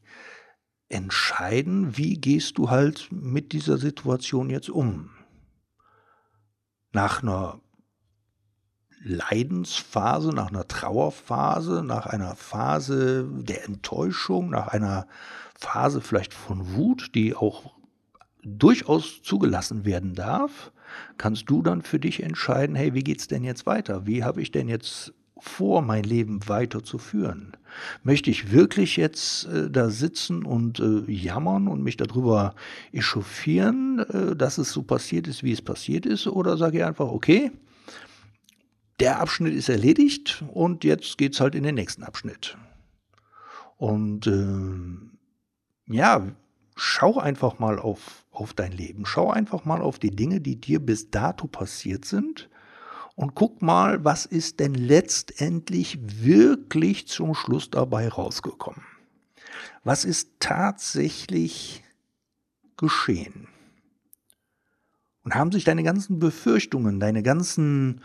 entscheiden, 0.88 1.96
wie 1.96 2.20
gehst 2.20 2.58
du 2.58 2.68
halt 2.68 3.08
mit 3.10 3.52
dieser 3.52 3.78
Situation 3.78 4.50
jetzt 4.50 4.68
um. 4.68 5.10
Nach 6.92 7.22
einer 7.22 7.60
Leidensphase, 9.02 10.34
nach 10.34 10.48
einer 10.48 10.68
Trauerphase, 10.68 11.82
nach 11.82 12.06
einer 12.06 12.36
Phase 12.36 13.26
der 13.30 13.64
Enttäuschung, 13.64 14.50
nach 14.50 14.68
einer 14.68 15.06
Phase 15.54 16.02
vielleicht 16.02 16.34
von 16.34 16.74
Wut, 16.74 17.14
die 17.14 17.34
auch 17.34 17.74
durchaus 18.42 19.22
zugelassen 19.22 19.86
werden 19.86 20.14
darf, 20.14 20.72
kannst 21.16 21.48
du 21.48 21.62
dann 21.62 21.80
für 21.80 21.98
dich 21.98 22.22
entscheiden, 22.22 22.76
hey, 22.76 22.92
wie 22.92 23.02
geht's 23.02 23.28
denn 23.28 23.44
jetzt 23.44 23.64
weiter? 23.64 24.06
Wie 24.06 24.24
habe 24.24 24.42
ich 24.42 24.50
denn 24.50 24.68
jetzt 24.68 25.14
vor, 25.38 25.82
mein 25.82 26.04
Leben 26.04 26.48
weiterzuführen? 26.48 27.56
Möchte 28.02 28.30
ich 28.30 28.52
wirklich 28.52 28.96
jetzt 28.96 29.46
äh, 29.46 29.70
da 29.70 29.90
sitzen 29.90 30.44
und 30.44 30.78
äh, 30.80 31.10
jammern 31.10 31.68
und 31.68 31.82
mich 31.82 31.96
darüber 31.96 32.54
echauffieren, 32.92 33.98
äh, 33.98 34.36
dass 34.36 34.58
es 34.58 34.70
so 34.70 34.82
passiert 34.82 35.26
ist, 35.26 35.42
wie 35.42 35.52
es 35.52 35.62
passiert 35.62 36.06
ist? 36.06 36.26
Oder 36.26 36.56
sage 36.56 36.78
ich 36.78 36.84
einfach, 36.84 37.08
okay, 37.08 37.50
der 39.00 39.20
Abschnitt 39.20 39.54
ist 39.54 39.68
erledigt 39.68 40.44
und 40.52 40.84
jetzt 40.84 41.18
geht 41.18 41.34
es 41.34 41.40
halt 41.40 41.54
in 41.54 41.64
den 41.64 41.74
nächsten 41.74 42.04
Abschnitt. 42.04 42.56
Und 43.76 44.26
äh, 44.26 45.92
ja, 45.92 46.26
schau 46.76 47.18
einfach 47.18 47.58
mal 47.58 47.78
auf, 47.78 48.24
auf 48.30 48.54
dein 48.54 48.72
Leben. 48.72 49.04
Schau 49.04 49.30
einfach 49.30 49.64
mal 49.64 49.82
auf 49.82 49.98
die 49.98 50.14
Dinge, 50.14 50.40
die 50.40 50.60
dir 50.60 50.80
bis 50.80 51.10
dato 51.10 51.46
passiert 51.46 52.04
sind. 52.04 52.48
Und 53.16 53.34
guck 53.34 53.62
mal, 53.62 54.04
was 54.04 54.26
ist 54.26 54.60
denn 54.60 54.74
letztendlich 54.74 55.98
wirklich 56.24 57.06
zum 57.06 57.34
Schluss 57.34 57.70
dabei 57.70 58.08
rausgekommen? 58.08 58.82
Was 59.84 60.04
ist 60.04 60.30
tatsächlich 60.40 61.84
geschehen? 62.76 63.48
Und 65.22 65.34
haben 65.34 65.52
sich 65.52 65.64
deine 65.64 65.84
ganzen 65.84 66.18
Befürchtungen, 66.18 67.00
deine 67.00 67.22
ganzen 67.22 68.00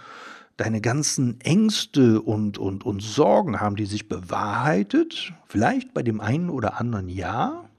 deine 0.60 0.82
ganzen 0.82 1.40
Ängste 1.40 2.22
und, 2.22 2.58
und, 2.58 2.86
und 2.86 3.02
Sorgen, 3.02 3.62
haben 3.62 3.78
die 3.78 3.86
sich 3.86 4.10
bewahrheitet? 4.10 5.34
Vielleicht 5.48 5.94
bei 5.94 6.04
dem 6.04 6.20
einen 6.20 6.50
oder 6.50 6.80
anderen 6.80 7.08
ja? 7.08 7.70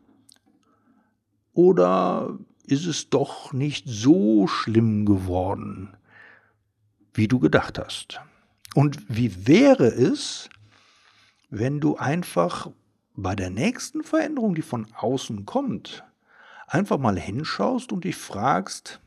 Oder 1.52 2.38
ist 2.64 2.86
es 2.86 3.10
doch 3.10 3.52
nicht 3.52 3.84
so 3.86 4.46
schlimm 4.46 5.04
geworden, 5.04 5.94
wie 7.14 7.28
du 7.28 7.38
gedacht 7.38 7.78
hast? 7.78 8.20
Und 8.74 8.98
wie 9.08 9.46
wäre 9.46 9.86
es, 9.86 10.48
wenn 11.50 11.80
du 11.80 11.96
einfach 11.96 12.70
bei 13.14 13.34
der 13.34 13.50
nächsten 13.50 14.02
Veränderung, 14.02 14.54
die 14.54 14.62
von 14.62 14.86
außen 14.94 15.44
kommt, 15.44 16.04
einfach 16.66 16.98
mal 16.98 17.18
hinschaust 17.18 17.92
und 17.92 18.04
dich 18.04 18.16
fragst, 18.16 19.00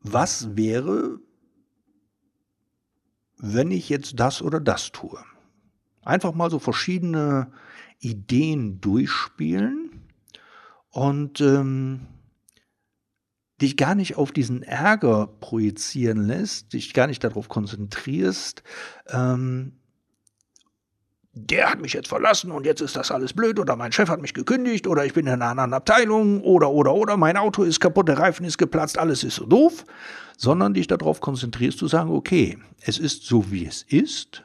was 0.00 0.56
wäre, 0.56 1.18
wenn 3.36 3.70
ich 3.70 3.88
jetzt 3.88 4.18
das 4.18 4.40
oder 4.40 4.60
das 4.60 4.92
tue? 4.92 5.22
Einfach 6.02 6.32
mal 6.32 6.50
so 6.50 6.58
verschiedene 6.58 7.52
Ideen 7.98 8.80
durchspielen 8.80 10.08
und 10.90 11.40
ähm, 11.40 12.06
dich 13.60 13.76
gar 13.76 13.94
nicht 13.94 14.16
auf 14.16 14.32
diesen 14.32 14.62
Ärger 14.62 15.28
projizieren 15.40 16.26
lässt, 16.26 16.72
dich 16.72 16.94
gar 16.94 17.06
nicht 17.06 17.22
darauf 17.22 17.48
konzentrierst, 17.48 18.62
ähm, 19.08 19.72
der 21.32 21.70
hat 21.70 21.80
mich 21.80 21.92
jetzt 21.92 22.08
verlassen 22.08 22.50
und 22.50 22.66
jetzt 22.66 22.80
ist 22.80 22.96
das 22.96 23.10
alles 23.10 23.32
blöd 23.32 23.58
oder 23.58 23.76
mein 23.76 23.92
Chef 23.92 24.08
hat 24.08 24.20
mich 24.20 24.34
gekündigt 24.34 24.86
oder 24.86 25.04
ich 25.04 25.14
bin 25.14 25.26
in 25.26 25.34
einer 25.34 25.46
anderen 25.46 25.74
Abteilung 25.74 26.42
oder 26.42 26.70
oder 26.70 26.92
oder 26.92 27.16
mein 27.16 27.36
Auto 27.36 27.62
ist 27.62 27.78
kaputt, 27.78 28.08
der 28.08 28.18
Reifen 28.18 28.44
ist 28.44 28.58
geplatzt, 28.58 28.98
alles 28.98 29.22
ist 29.22 29.36
so 29.36 29.46
doof, 29.46 29.84
sondern 30.36 30.74
dich 30.74 30.88
darauf 30.88 31.20
konzentrierst 31.20 31.78
zu 31.78 31.86
sagen, 31.86 32.10
okay, 32.10 32.58
es 32.80 32.98
ist 32.98 33.24
so 33.26 33.50
wie 33.52 33.64
es 33.64 33.82
ist 33.82 34.42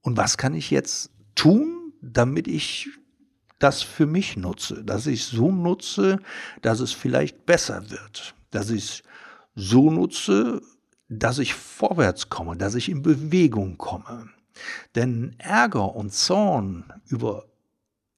und 0.00 0.16
was 0.16 0.36
kann 0.36 0.54
ich 0.54 0.70
jetzt 0.70 1.10
tun, 1.34 1.92
damit 2.00 2.46
ich 2.46 2.88
das 3.62 3.82
für 3.82 4.06
mich 4.06 4.36
nutze, 4.36 4.82
dass 4.84 5.06
ich 5.06 5.24
so 5.24 5.52
nutze, 5.52 6.18
dass 6.62 6.80
es 6.80 6.92
vielleicht 6.92 7.46
besser 7.46 7.90
wird, 7.90 8.34
dass 8.50 8.70
ich 8.70 9.02
so 9.54 9.90
nutze, 9.90 10.62
dass 11.08 11.38
ich 11.38 11.54
vorwärts 11.54 12.28
komme, 12.28 12.56
dass 12.56 12.74
ich 12.74 12.88
in 12.88 13.02
Bewegung 13.02 13.78
komme. 13.78 14.28
Denn 14.94 15.36
Ärger 15.38 15.94
und 15.94 16.12
Zorn 16.12 16.92
über 17.08 17.44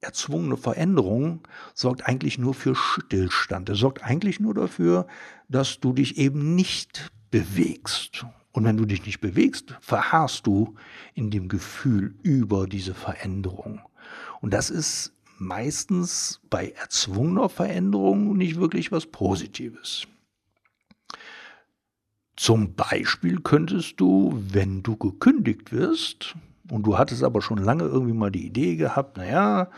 erzwungene 0.00 0.56
Veränderung 0.56 1.40
sorgt 1.74 2.06
eigentlich 2.06 2.38
nur 2.38 2.54
für 2.54 2.74
Stillstand. 2.74 3.68
Er 3.68 3.74
sorgt 3.74 4.02
eigentlich 4.02 4.40
nur 4.40 4.54
dafür, 4.54 5.06
dass 5.48 5.80
du 5.80 5.92
dich 5.92 6.18
eben 6.18 6.54
nicht 6.54 7.10
bewegst. 7.30 8.24
Und 8.52 8.64
wenn 8.64 8.76
du 8.76 8.84
dich 8.84 9.04
nicht 9.04 9.20
bewegst, 9.20 9.74
verharrst 9.80 10.46
du 10.46 10.74
in 11.14 11.30
dem 11.30 11.48
Gefühl 11.48 12.14
über 12.22 12.66
diese 12.66 12.94
Veränderung. 12.94 13.80
Und 14.40 14.54
das 14.54 14.70
ist 14.70 15.14
meistens 15.44 16.40
bei 16.50 16.70
erzwungener 16.70 17.48
Veränderung 17.48 18.36
nicht 18.36 18.58
wirklich 18.58 18.92
was 18.92 19.06
Positives. 19.06 20.06
Zum 22.36 22.74
Beispiel 22.74 23.40
könntest 23.40 24.00
du, 24.00 24.42
wenn 24.50 24.82
du 24.82 24.96
gekündigt 24.96 25.72
wirst, 25.72 26.34
und 26.70 26.84
du 26.86 26.96
hattest 26.96 27.22
aber 27.22 27.42
schon 27.42 27.58
lange 27.58 27.84
irgendwie 27.84 28.14
mal 28.14 28.30
die 28.30 28.46
Idee 28.46 28.76
gehabt, 28.76 29.18
naja, 29.18 29.70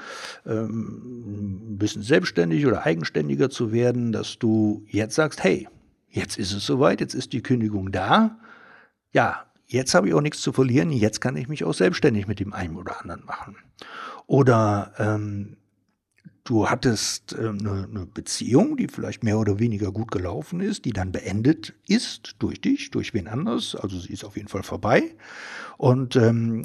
ähm, 0.47 1.73
ein 1.73 1.79
bisschen 1.79 2.03
selbstständig 2.03 2.65
oder 2.67 2.87
eigenständiger 2.87 3.51
zu 3.51 3.73
werden, 3.73 4.13
dass 4.13 4.39
du 4.39 4.85
jetzt 4.89 5.17
sagst, 5.17 5.43
hey, 5.43 5.69
jetzt 6.09 6.39
ist 6.39 6.53
es 6.53 6.65
soweit, 6.65 7.01
jetzt 7.01 7.15
ist 7.15 7.33
die 7.33 7.43
Kündigung 7.43 7.91
da. 7.91 8.39
Ja, 9.13 9.47
jetzt 9.67 9.95
habe 9.95 10.09
ich 10.09 10.15
auch 10.15 10.21
nichts 10.21 10.41
zu 10.41 10.53
verlieren, 10.53 10.93
jetzt 10.93 11.21
kann 11.21 11.37
ich 11.37 11.49
mich 11.49 11.65
auch 11.65 11.75
selbstständig 11.75 12.29
mit 12.29 12.39
dem 12.39 12.53
einen 12.53 12.77
oder 12.77 13.01
anderen 13.01 13.25
machen. 13.25 13.57
Oder 14.27 14.93
ähm, 14.99 15.57
du 16.45 16.69
hattest 16.69 17.35
äh, 17.35 17.49
eine, 17.49 17.89
eine, 17.91 18.07
Beziehung, 18.07 18.77
die 18.77 18.89
vielleicht 18.89 19.25
mehr 19.25 19.39
oder 19.39 19.59
weniger 19.59 19.93
gut 19.93 20.11
gelaufen 20.11 20.61
ist, 20.61 20.85
die 20.85 20.93
dann 20.93 21.13
beendet 21.13 21.75
ist 21.87 22.37
durch 22.39 22.61
dich, 22.61 22.91
durch 22.91 23.15
wen 23.15 23.29
anders, 23.29 23.77
also 23.77 23.99
sie 23.99 24.13
ist 24.13 24.25
auf 24.25 24.37
jeden 24.37 24.49
Fall 24.49 24.63
vorbei. 24.63 25.15
Und 25.79 26.17
ähm, 26.17 26.63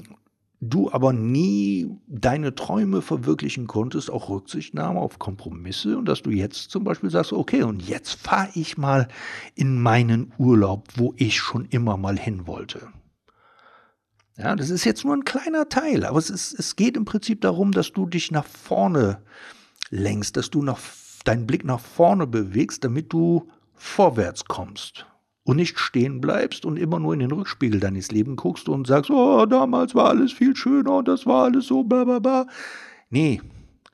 du 0.62 0.92
aber 0.92 1.12
nie 1.12 1.90
deine 2.08 2.56
Träume 2.56 3.02
verwirklichen 3.02 3.68
konntest, 3.68 4.12
auch 4.12 4.30
Rücksichtnahme 4.30 5.00
auf 5.00 5.20
Kompromisse 5.20 5.98
und 5.98 6.06
dass 6.06 6.22
du 6.22 6.30
jetzt 6.30 6.70
zum 6.70 6.84
Beispiel 6.84 7.10
sagst, 7.10 7.34
okay, 7.34 7.64
und 7.64 7.82
jetzt 7.82 8.14
fahre 8.14 8.50
ich 8.54 8.78
mal 8.78 9.08
in 9.56 9.82
meinen 9.82 10.34
Urlaub, 10.38 10.88
wo 10.96 11.14
ich 11.18 11.38
schon 11.38 11.66
immer 11.66 11.98
mal 11.98 12.18
hin 12.18 12.46
wollte. 12.48 12.88
Ja, 14.38 14.56
das 14.56 14.70
ist 14.70 14.86
jetzt 14.86 15.04
nur 15.04 15.16
ein 15.16 15.26
kleiner 15.26 15.70
Teil, 15.70 16.06
aber 16.06 16.18
es, 16.18 16.30
ist, 16.30 16.58
es 16.58 16.76
geht 16.76 16.96
im 16.98 17.06
Prinzip 17.06 17.42
darum, 17.42 17.72
dass 17.72 17.92
du 17.92 18.06
dich 18.06 18.32
nach 18.32 18.46
vorne 18.46 19.22
lenkst, 19.90 20.38
dass 20.38 20.50
du 20.50 20.64
nach, 20.64 20.80
deinen 21.26 21.46
Blick 21.46 21.66
nach 21.66 21.80
vorne 21.80 22.26
bewegst, 22.28 22.84
damit 22.84 23.12
du 23.14 23.50
vorwärts 23.76 24.46
kommst 24.46 25.06
und 25.44 25.58
nicht 25.58 25.80
stehen 25.80 26.22
bleibst 26.22 26.66
und 26.66 26.78
immer 26.78 27.00
nur 27.00 27.14
in 27.14 27.20
den 27.20 27.32
Rückspiegel 27.32 27.80
deines 27.80 28.12
Lebens 28.12 28.38
guckst 28.38 28.70
und 28.70 28.88
sagst, 28.88 29.10
oh, 29.10 29.46
damals 29.46 29.96
war 29.96 30.10
alles 30.10 30.32
viel 30.32 30.56
schöner 30.56 30.98
und 30.98 31.08
das 31.08 31.26
war 31.26 31.46
alles 31.46 31.68
so, 31.68 31.84
bla 31.84 32.04
bla 32.04 32.20
bla. 32.20 32.48
Nee, 33.10 33.42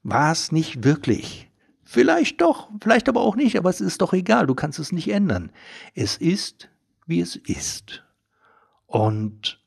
war 0.04 0.32
es 0.32 0.52
nicht 0.52 0.84
wirklich. 0.84 1.50
Vielleicht 1.84 2.42
doch, 2.42 2.70
vielleicht 2.82 3.08
aber 3.08 3.22
auch 3.22 3.36
nicht, 3.38 3.58
aber 3.58 3.70
es 3.70 3.80
ist 3.80 4.02
doch 4.02 4.14
egal, 4.14 4.46
du 4.46 4.56
kannst 4.56 4.78
es 4.78 4.92
nicht 4.92 5.10
ändern. 5.10 5.52
Es 5.96 6.18
ist, 6.18 6.70
wie 7.06 7.22
es 7.22 7.38
ist. 7.38 8.04
Und 8.86 9.62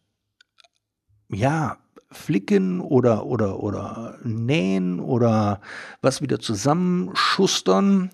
ja, 1.31 1.79
flicken 2.13 2.81
oder, 2.81 3.27
oder, 3.27 3.61
oder 3.61 4.19
nähen 4.25 5.01
oder 5.01 5.61
was 6.03 6.23
wieder 6.23 6.41
zusammenschustern, 6.41 8.11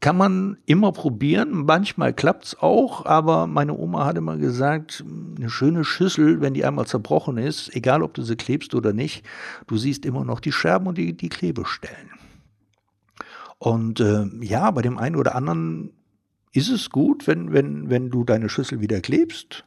kann 0.00 0.16
man 0.16 0.58
immer 0.66 0.92
probieren. 0.92 1.64
Manchmal 1.64 2.12
klappt 2.12 2.44
es 2.44 2.58
auch, 2.60 3.06
aber 3.06 3.46
meine 3.46 3.76
Oma 3.76 4.04
hat 4.04 4.16
immer 4.16 4.36
gesagt, 4.36 5.04
eine 5.36 5.48
schöne 5.48 5.84
Schüssel, 5.84 6.40
wenn 6.40 6.54
die 6.54 6.64
einmal 6.64 6.86
zerbrochen 6.86 7.38
ist, 7.38 7.74
egal 7.74 8.02
ob 8.02 8.14
du 8.14 8.22
sie 8.22 8.36
klebst 8.36 8.74
oder 8.74 8.92
nicht, 8.92 9.24
du 9.68 9.76
siehst 9.76 10.04
immer 10.04 10.24
noch 10.24 10.40
die 10.40 10.52
Scherben 10.52 10.88
und 10.88 10.98
die, 10.98 11.16
die 11.16 11.28
Klebestellen. 11.28 12.10
Und 13.58 14.00
äh, 14.00 14.26
ja, 14.40 14.72
bei 14.72 14.82
dem 14.82 14.98
einen 14.98 15.14
oder 15.14 15.36
anderen 15.36 15.92
ist 16.52 16.68
es 16.68 16.90
gut, 16.90 17.28
wenn, 17.28 17.52
wenn, 17.52 17.88
wenn 17.88 18.10
du 18.10 18.24
deine 18.24 18.48
Schüssel 18.48 18.80
wieder 18.80 19.00
klebst 19.00 19.64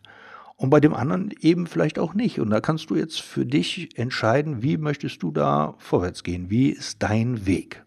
und 0.58 0.70
bei 0.70 0.80
dem 0.80 0.94
anderen 0.94 1.34
eben 1.42 1.68
vielleicht 1.68 2.00
auch 2.00 2.14
nicht. 2.14 2.40
Und 2.40 2.50
da 2.50 2.62
kannst 2.62 2.90
du 2.90 2.96
jetzt 2.96 3.22
für 3.22 3.46
dich 3.46 3.98
entscheiden, 3.98 4.64
wie 4.64 4.78
möchtest 4.78 5.22
du 5.24 5.32
da 5.32 5.76
vorwärts 5.80 6.24
gehen? 6.24 6.50
Wie 6.50 6.70
ist 6.70 7.04
dein 7.04 7.46
Weg? 7.46 7.84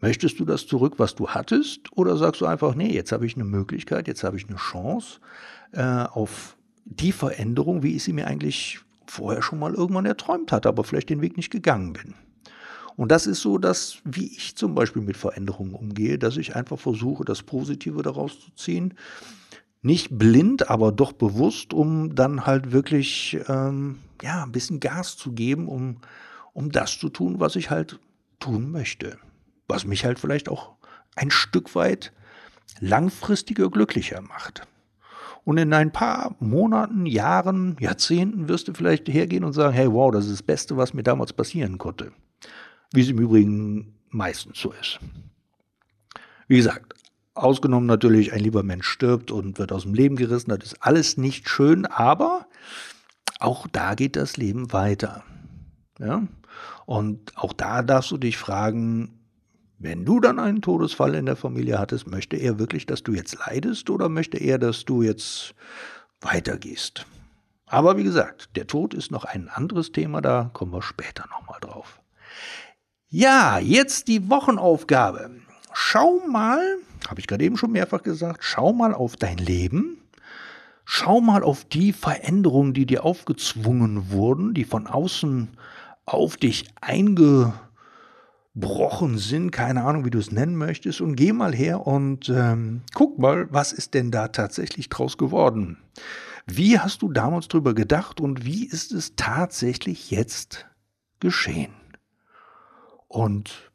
Möchtest 0.00 0.40
du 0.40 0.44
das 0.44 0.66
zurück, 0.66 0.94
was 0.96 1.14
du 1.14 1.28
hattest? 1.28 1.92
Oder 1.92 2.16
sagst 2.16 2.40
du 2.40 2.46
einfach, 2.46 2.74
nee, 2.74 2.92
jetzt 2.92 3.12
habe 3.12 3.26
ich 3.26 3.34
eine 3.36 3.44
Möglichkeit, 3.44 4.08
jetzt 4.08 4.24
habe 4.24 4.36
ich 4.38 4.48
eine 4.48 4.56
Chance 4.56 5.20
äh, 5.72 5.82
auf 5.82 6.56
die 6.84 7.12
Veränderung, 7.12 7.82
wie 7.82 7.94
ich 7.94 8.02
sie 8.02 8.14
mir 8.14 8.26
eigentlich 8.26 8.80
vorher 9.06 9.42
schon 9.42 9.58
mal 9.58 9.74
irgendwann 9.74 10.06
erträumt 10.06 10.52
hatte, 10.52 10.68
aber 10.68 10.84
vielleicht 10.84 11.10
den 11.10 11.20
Weg 11.20 11.36
nicht 11.36 11.50
gegangen 11.50 11.92
bin. 11.92 12.14
Und 12.96 13.10
das 13.12 13.26
ist 13.26 13.40
so, 13.40 13.58
dass, 13.58 13.98
wie 14.04 14.26
ich 14.26 14.56
zum 14.56 14.74
Beispiel 14.74 15.02
mit 15.02 15.16
Veränderungen 15.16 15.74
umgehe, 15.74 16.18
dass 16.18 16.36
ich 16.36 16.56
einfach 16.56 16.78
versuche, 16.78 17.24
das 17.24 17.42
Positive 17.42 18.02
daraus 18.02 18.40
zu 18.40 18.50
ziehen. 18.54 18.94
Nicht 19.82 20.18
blind, 20.18 20.68
aber 20.68 20.92
doch 20.92 21.12
bewusst, 21.12 21.72
um 21.72 22.14
dann 22.14 22.46
halt 22.46 22.72
wirklich 22.72 23.38
ähm, 23.48 23.98
ja, 24.22 24.42
ein 24.42 24.52
bisschen 24.52 24.80
Gas 24.80 25.16
zu 25.16 25.32
geben, 25.32 25.68
um, 25.68 25.98
um 26.52 26.70
das 26.70 26.98
zu 26.98 27.08
tun, 27.08 27.40
was 27.40 27.56
ich 27.56 27.70
halt 27.70 27.98
tun 28.38 28.70
möchte 28.70 29.18
was 29.70 29.86
mich 29.86 30.04
halt 30.04 30.18
vielleicht 30.18 30.48
auch 30.48 30.72
ein 31.16 31.30
Stück 31.30 31.74
weit 31.74 32.12
langfristiger 32.80 33.70
glücklicher 33.70 34.20
macht. 34.20 34.66
Und 35.44 35.56
in 35.56 35.72
ein 35.72 35.90
paar 35.90 36.36
Monaten, 36.40 37.06
Jahren, 37.06 37.76
Jahrzehnten 37.80 38.48
wirst 38.48 38.68
du 38.68 38.74
vielleicht 38.74 39.08
hergehen 39.08 39.44
und 39.44 39.54
sagen, 39.54 39.72
hey, 39.72 39.90
wow, 39.90 40.12
das 40.12 40.26
ist 40.26 40.32
das 40.32 40.42
Beste, 40.42 40.76
was 40.76 40.92
mir 40.92 41.02
damals 41.02 41.32
passieren 41.32 41.78
konnte. 41.78 42.12
Wie 42.92 43.00
es 43.00 43.08
im 43.08 43.18
Übrigen 43.18 43.94
meistens 44.10 44.60
so 44.60 44.72
ist. 44.72 44.98
Wie 46.46 46.56
gesagt, 46.56 46.94
ausgenommen 47.34 47.86
natürlich, 47.86 48.32
ein 48.32 48.40
lieber 48.40 48.62
Mensch 48.62 48.88
stirbt 48.88 49.30
und 49.30 49.58
wird 49.58 49.72
aus 49.72 49.82
dem 49.82 49.94
Leben 49.94 50.16
gerissen, 50.16 50.50
das 50.50 50.72
ist 50.72 50.82
alles 50.82 51.16
nicht 51.16 51.48
schön, 51.48 51.86
aber 51.86 52.46
auch 53.38 53.66
da 53.68 53.94
geht 53.94 54.16
das 54.16 54.36
Leben 54.36 54.72
weiter. 54.72 55.24
Ja? 55.98 56.22
Und 56.86 57.36
auch 57.36 57.52
da 57.52 57.82
darfst 57.82 58.10
du 58.10 58.18
dich 58.18 58.36
fragen, 58.36 59.20
wenn 59.78 60.04
du 60.04 60.20
dann 60.20 60.38
einen 60.38 60.60
Todesfall 60.60 61.14
in 61.14 61.24
der 61.24 61.36
Familie 61.36 61.78
hattest, 61.78 62.06
möchte 62.06 62.36
er 62.36 62.58
wirklich, 62.58 62.84
dass 62.84 63.02
du 63.02 63.12
jetzt 63.12 63.38
leidest 63.46 63.88
oder 63.88 64.10
möchte 64.10 64.36
er, 64.36 64.58
dass 64.58 64.84
du 64.84 65.02
jetzt 65.02 65.54
weitergehst? 66.20 67.06
Aber 67.66 67.96
wie 67.96 68.04
gesagt, 68.04 68.56
der 68.56 68.66
Tod 68.66 68.92
ist 68.92 69.10
noch 69.10 69.24
ein 69.24 69.48
anderes 69.48 69.92
Thema, 69.92 70.20
da 70.20 70.50
kommen 70.52 70.72
wir 70.72 70.82
später 70.82 71.26
nochmal 71.30 71.60
drauf. 71.60 72.00
Ja, 73.08 73.58
jetzt 73.58 74.08
die 74.08 74.28
Wochenaufgabe. 74.28 75.30
Schau 75.72 76.20
mal, 76.28 76.60
habe 77.08 77.20
ich 77.20 77.26
gerade 77.26 77.44
eben 77.44 77.56
schon 77.56 77.72
mehrfach 77.72 78.02
gesagt, 78.02 78.40
schau 78.42 78.72
mal 78.72 78.94
auf 78.94 79.16
dein 79.16 79.38
Leben. 79.38 79.98
Schau 80.84 81.20
mal 81.20 81.44
auf 81.44 81.64
die 81.64 81.92
Veränderungen, 81.92 82.74
die 82.74 82.86
dir 82.86 83.04
aufgezwungen 83.04 84.10
wurden, 84.10 84.54
die 84.54 84.64
von 84.64 84.88
außen 84.88 85.48
auf 86.04 86.36
dich 86.36 86.66
einge 86.80 87.52
gebrochen 88.60 89.16
sind, 89.16 89.50
keine 89.52 89.84
Ahnung, 89.84 90.04
wie 90.04 90.10
du 90.10 90.18
es 90.18 90.32
nennen 90.32 90.56
möchtest, 90.56 91.00
und 91.00 91.16
geh 91.16 91.32
mal 91.32 91.54
her 91.54 91.86
und 91.86 92.28
ähm, 92.28 92.82
guck 92.94 93.18
mal, 93.18 93.48
was 93.50 93.72
ist 93.72 93.94
denn 93.94 94.10
da 94.10 94.28
tatsächlich 94.28 94.88
draus 94.88 95.16
geworden? 95.16 95.78
Wie 96.46 96.78
hast 96.78 97.02
du 97.02 97.10
damals 97.10 97.48
drüber 97.48 97.74
gedacht 97.74 98.20
und 98.20 98.44
wie 98.44 98.66
ist 98.66 98.92
es 98.92 99.14
tatsächlich 99.16 100.10
jetzt 100.10 100.66
geschehen? 101.20 101.72
Und 103.08 103.69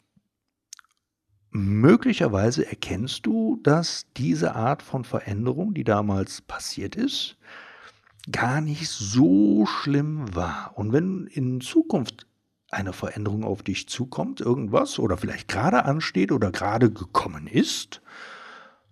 möglicherweise 1.55 2.67
erkennst 2.67 3.25
du, 3.25 3.59
dass 3.63 4.05
diese 4.17 4.55
Art 4.55 4.81
von 4.81 5.05
Veränderung, 5.05 5.73
die 5.73 5.83
damals 5.83 6.41
passiert 6.41 6.95
ist, 6.95 7.37
gar 8.31 8.61
nicht 8.61 8.89
so 8.89 9.65
schlimm 9.65 10.35
war. 10.35 10.73
Und 10.75 10.91
wenn 10.91 11.27
in 11.27 11.61
Zukunft 11.61 12.27
eine 12.71 12.93
Veränderung 12.93 13.43
auf 13.43 13.63
dich 13.63 13.87
zukommt, 13.87 14.41
irgendwas 14.41 14.99
oder 14.99 15.17
vielleicht 15.17 15.47
gerade 15.47 15.85
ansteht 15.85 16.31
oder 16.31 16.51
gerade 16.51 16.91
gekommen 16.91 17.47
ist, 17.47 18.01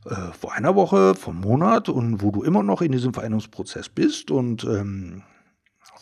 äh, 0.05 0.31
vor 0.31 0.53
einer 0.53 0.75
Woche, 0.75 1.15
vor 1.15 1.33
einem 1.33 1.41
Monat 1.41 1.89
und 1.89 2.21
wo 2.21 2.31
du 2.31 2.43
immer 2.43 2.63
noch 2.63 2.81
in 2.81 2.91
diesem 2.91 3.13
Veränderungsprozess 3.13 3.89
bist 3.89 4.31
und 4.31 4.63
ähm, 4.63 5.23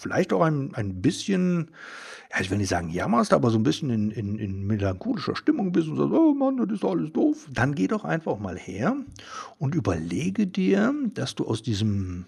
vielleicht 0.02 0.34
auch 0.34 0.42
ein, 0.42 0.74
ein 0.76 1.02
bisschen, 1.02 1.72
ja, 2.32 2.42
ich 2.42 2.50
will 2.50 2.58
nicht 2.58 2.70
sagen 2.70 2.90
jammerst, 2.90 3.34
aber 3.34 3.50
so 3.52 3.58
ein 3.58 3.64
bisschen 3.64 3.90
in, 3.90 4.12
in, 4.12 4.40
in 4.40 4.66
melancholischer 4.66 5.36
Stimmung 5.36 5.72
bist 5.72 5.88
und 5.88 5.98
sagst, 5.98 6.14
oh 6.14 6.34
Mann, 6.34 6.58
das 6.58 6.70
ist 6.72 6.86
alles 6.86 7.12
doof, 7.14 7.48
dann 7.52 7.76
geh 7.76 7.88
doch 7.88 8.04
einfach 8.04 8.40
mal 8.40 8.58
her 8.58 8.96
und 9.60 9.76
überlege 9.76 10.48
dir, 10.48 10.94
dass 11.14 11.36
du 11.36 11.46
aus 11.46 11.62
diesem 11.62 12.26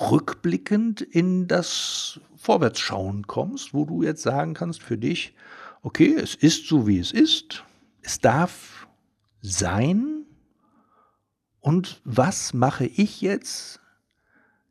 rückblickend 0.00 1.00
in 1.00 1.46
das 1.46 2.20
Vorwärtsschauen 2.36 3.26
kommst, 3.26 3.72
wo 3.72 3.84
du 3.84 4.02
jetzt 4.02 4.22
sagen 4.22 4.54
kannst 4.54 4.82
für 4.82 4.98
dich, 4.98 5.34
okay, 5.82 6.14
es 6.14 6.34
ist 6.34 6.66
so, 6.66 6.86
wie 6.86 6.98
es 6.98 7.12
ist, 7.12 7.64
es 8.02 8.18
darf 8.18 8.86
sein. 9.40 10.24
Und 11.60 12.00
was 12.04 12.54
mache 12.54 12.86
ich 12.86 13.20
jetzt, 13.20 13.80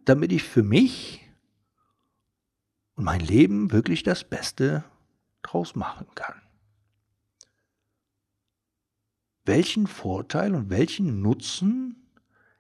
damit 0.04 0.34
ich 0.34 0.44
für 0.44 0.64
mich 0.64 1.22
und 3.02 3.06
mein 3.06 3.20
Leben 3.20 3.72
wirklich 3.72 4.04
das 4.04 4.24
Beste 4.24 4.84
draus 5.42 5.76
machen 5.76 6.06
kann. 6.14 6.36
Welchen 9.44 9.88
Vorteil 9.88 10.54
und 10.54 10.70
welchen 10.70 11.20
Nutzen 11.20 11.96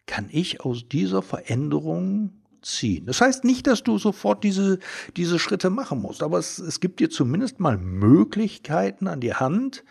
kann 0.08 0.30
ich 0.32 0.62
aus 0.62 0.90
dieser 0.90 1.22
Veränderung 1.22 2.42
ziehen. 2.64 3.06
Das 3.06 3.22
heißt 3.22 3.44
nicht, 3.44 3.68
dass 3.68 3.84
du 3.84 4.00
sofort 4.00 4.44
diese, 4.44 4.80
diese 5.16 5.38
Schritte 5.38 5.70
machen 5.70 6.02
musst, 6.02 6.24
aber 6.24 6.40
es, 6.40 6.58
es 6.58 6.80
gibt 6.80 7.00
dir 7.02 7.12
zumindest 7.12 7.60
mal 7.60 7.78
Möglichkeiten 7.78 9.08
an 9.08 9.22
die 9.22 9.36
Hand, 9.36 9.84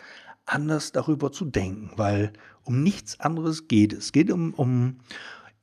anders 0.46 0.90
darüber 0.90 1.30
zu 1.30 1.44
denken, 1.44 1.92
weil 1.94 2.32
um 2.64 2.82
nichts 2.82 3.20
anderes 3.20 3.68
geht 3.68 3.92
es. 3.92 4.06
Es 4.06 4.12
geht 4.12 4.32
um, 4.32 4.52
um 4.54 4.98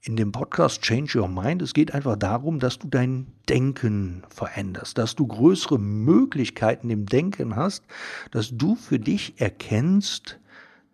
in 0.02 0.16
dem 0.16 0.32
Podcast 0.32 0.82
Change 0.82 1.20
Your 1.20 1.28
Mind, 1.28 1.62
es 1.62 1.74
geht 1.74 1.94
einfach 1.94 2.16
darum, 2.16 2.60
dass 2.60 2.80
du 2.80 2.88
dein 2.88 3.28
Denken 3.50 4.24
veränderst, 4.30 4.98
dass 4.98 5.16
du 5.16 5.28
größere 5.28 5.80
Möglichkeiten 5.80 6.90
im 6.90 7.06
Denken 7.06 7.56
hast, 7.56 7.84
dass 8.32 8.56
du 8.56 8.76
für 8.76 9.00
dich 9.00 9.40
erkennst, 9.42 10.40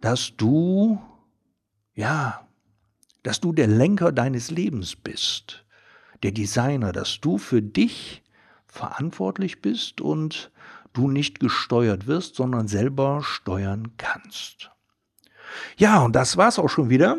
dass 0.02 0.36
du, 0.36 1.02
ja, 1.94 2.48
dass 3.22 3.39
du 3.39 3.54
der 3.54 3.68
Lenker 3.68 4.12
deines 4.12 4.52
Lebens 4.52 4.96
bist 4.96 5.63
der 6.24 6.32
Designer, 6.32 6.92
dass 6.92 7.20
du 7.20 7.38
für 7.38 7.62
dich 7.62 8.24
verantwortlich 8.66 9.62
bist 9.62 10.02
und 10.02 10.52
du 10.94 11.10
nicht 11.10 11.39
gesteuert 11.39 12.08
wirst, 12.08 12.36
sondern 12.36 12.68
selber 12.68 13.22
steuern 13.24 13.92
kannst. 13.98 14.72
Ja, 15.78 16.02
und 16.02 16.16
das 16.16 16.38
war's 16.38 16.58
auch 16.58 16.70
schon 16.70 16.89
wieder. 16.89 17.18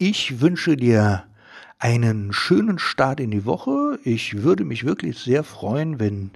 Ich 0.00 0.40
wünsche 0.40 0.76
dir 0.76 1.24
einen 1.80 2.32
schönen 2.32 2.78
Start 2.78 3.18
in 3.18 3.32
die 3.32 3.44
Woche. 3.44 3.98
Ich 4.04 4.44
würde 4.44 4.64
mich 4.64 4.84
wirklich 4.84 5.18
sehr 5.18 5.42
freuen, 5.42 5.98
wenn 5.98 6.30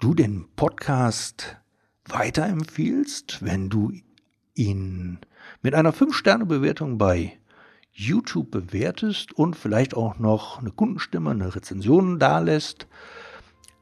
du 0.00 0.14
den 0.14 0.46
Podcast 0.56 1.58
weiterempfiehlst, 2.08 3.44
wenn 3.44 3.68
du 3.68 3.92
ihn 4.56 5.20
mit 5.62 5.76
einer 5.76 5.94
5-Sterne-Bewertung 5.94 6.98
bei 6.98 7.38
YouTube 7.92 8.50
bewertest 8.50 9.32
und 9.32 9.54
vielleicht 9.54 9.94
auch 9.94 10.18
noch 10.18 10.58
eine 10.58 10.72
Kundenstimme, 10.72 11.30
eine 11.30 11.54
Rezension 11.54 12.18
dalässt, 12.18 12.88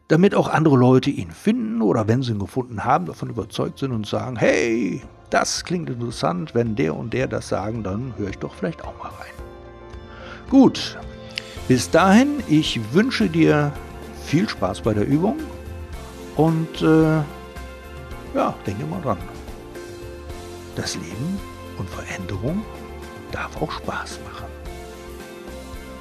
damit 0.08 0.34
auch 0.34 0.48
andere 0.48 0.76
Leute 0.76 1.08
ihn 1.08 1.30
finden 1.30 1.80
oder 1.80 2.06
wenn 2.06 2.20
sie 2.20 2.32
ihn 2.32 2.38
gefunden 2.38 2.84
haben, 2.84 3.06
davon 3.06 3.30
überzeugt 3.30 3.78
sind 3.78 3.92
und 3.92 4.06
sagen, 4.06 4.36
hey, 4.36 5.00
das 5.30 5.64
klingt 5.64 5.90
interessant, 5.90 6.54
wenn 6.54 6.76
der 6.76 6.96
und 6.96 7.12
der 7.12 7.26
das 7.26 7.48
sagen, 7.48 7.82
dann 7.82 8.14
höre 8.16 8.30
ich 8.30 8.38
doch 8.38 8.54
vielleicht 8.54 8.84
auch 8.84 8.96
mal 8.98 9.08
rein. 9.08 9.32
Gut, 10.50 10.98
bis 11.68 11.90
dahin, 11.90 12.42
ich 12.48 12.80
wünsche 12.92 13.28
dir 13.28 13.72
viel 14.24 14.48
Spaß 14.48 14.80
bei 14.82 14.94
der 14.94 15.06
Übung 15.06 15.36
und 16.36 16.82
äh, 16.82 17.16
ja, 18.34 18.54
denke 18.66 18.86
mal 18.86 19.00
dran. 19.00 19.18
das 20.76 20.94
Leben 20.94 21.40
und 21.78 21.88
Veränderung 21.90 22.62
darf 23.32 23.60
auch 23.60 23.72
Spaß 23.72 24.20
machen. 24.24 24.46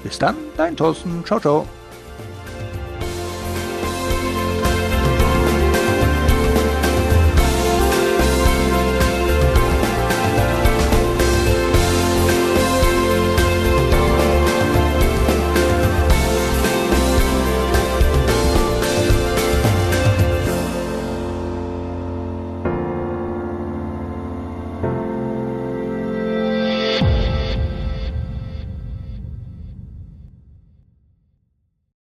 Bis 0.04 0.20
dann, 0.20 0.36
dein 0.58 0.76
Thorsten. 0.76 1.24
Ciao, 1.26 1.40
ciao. 1.40 1.68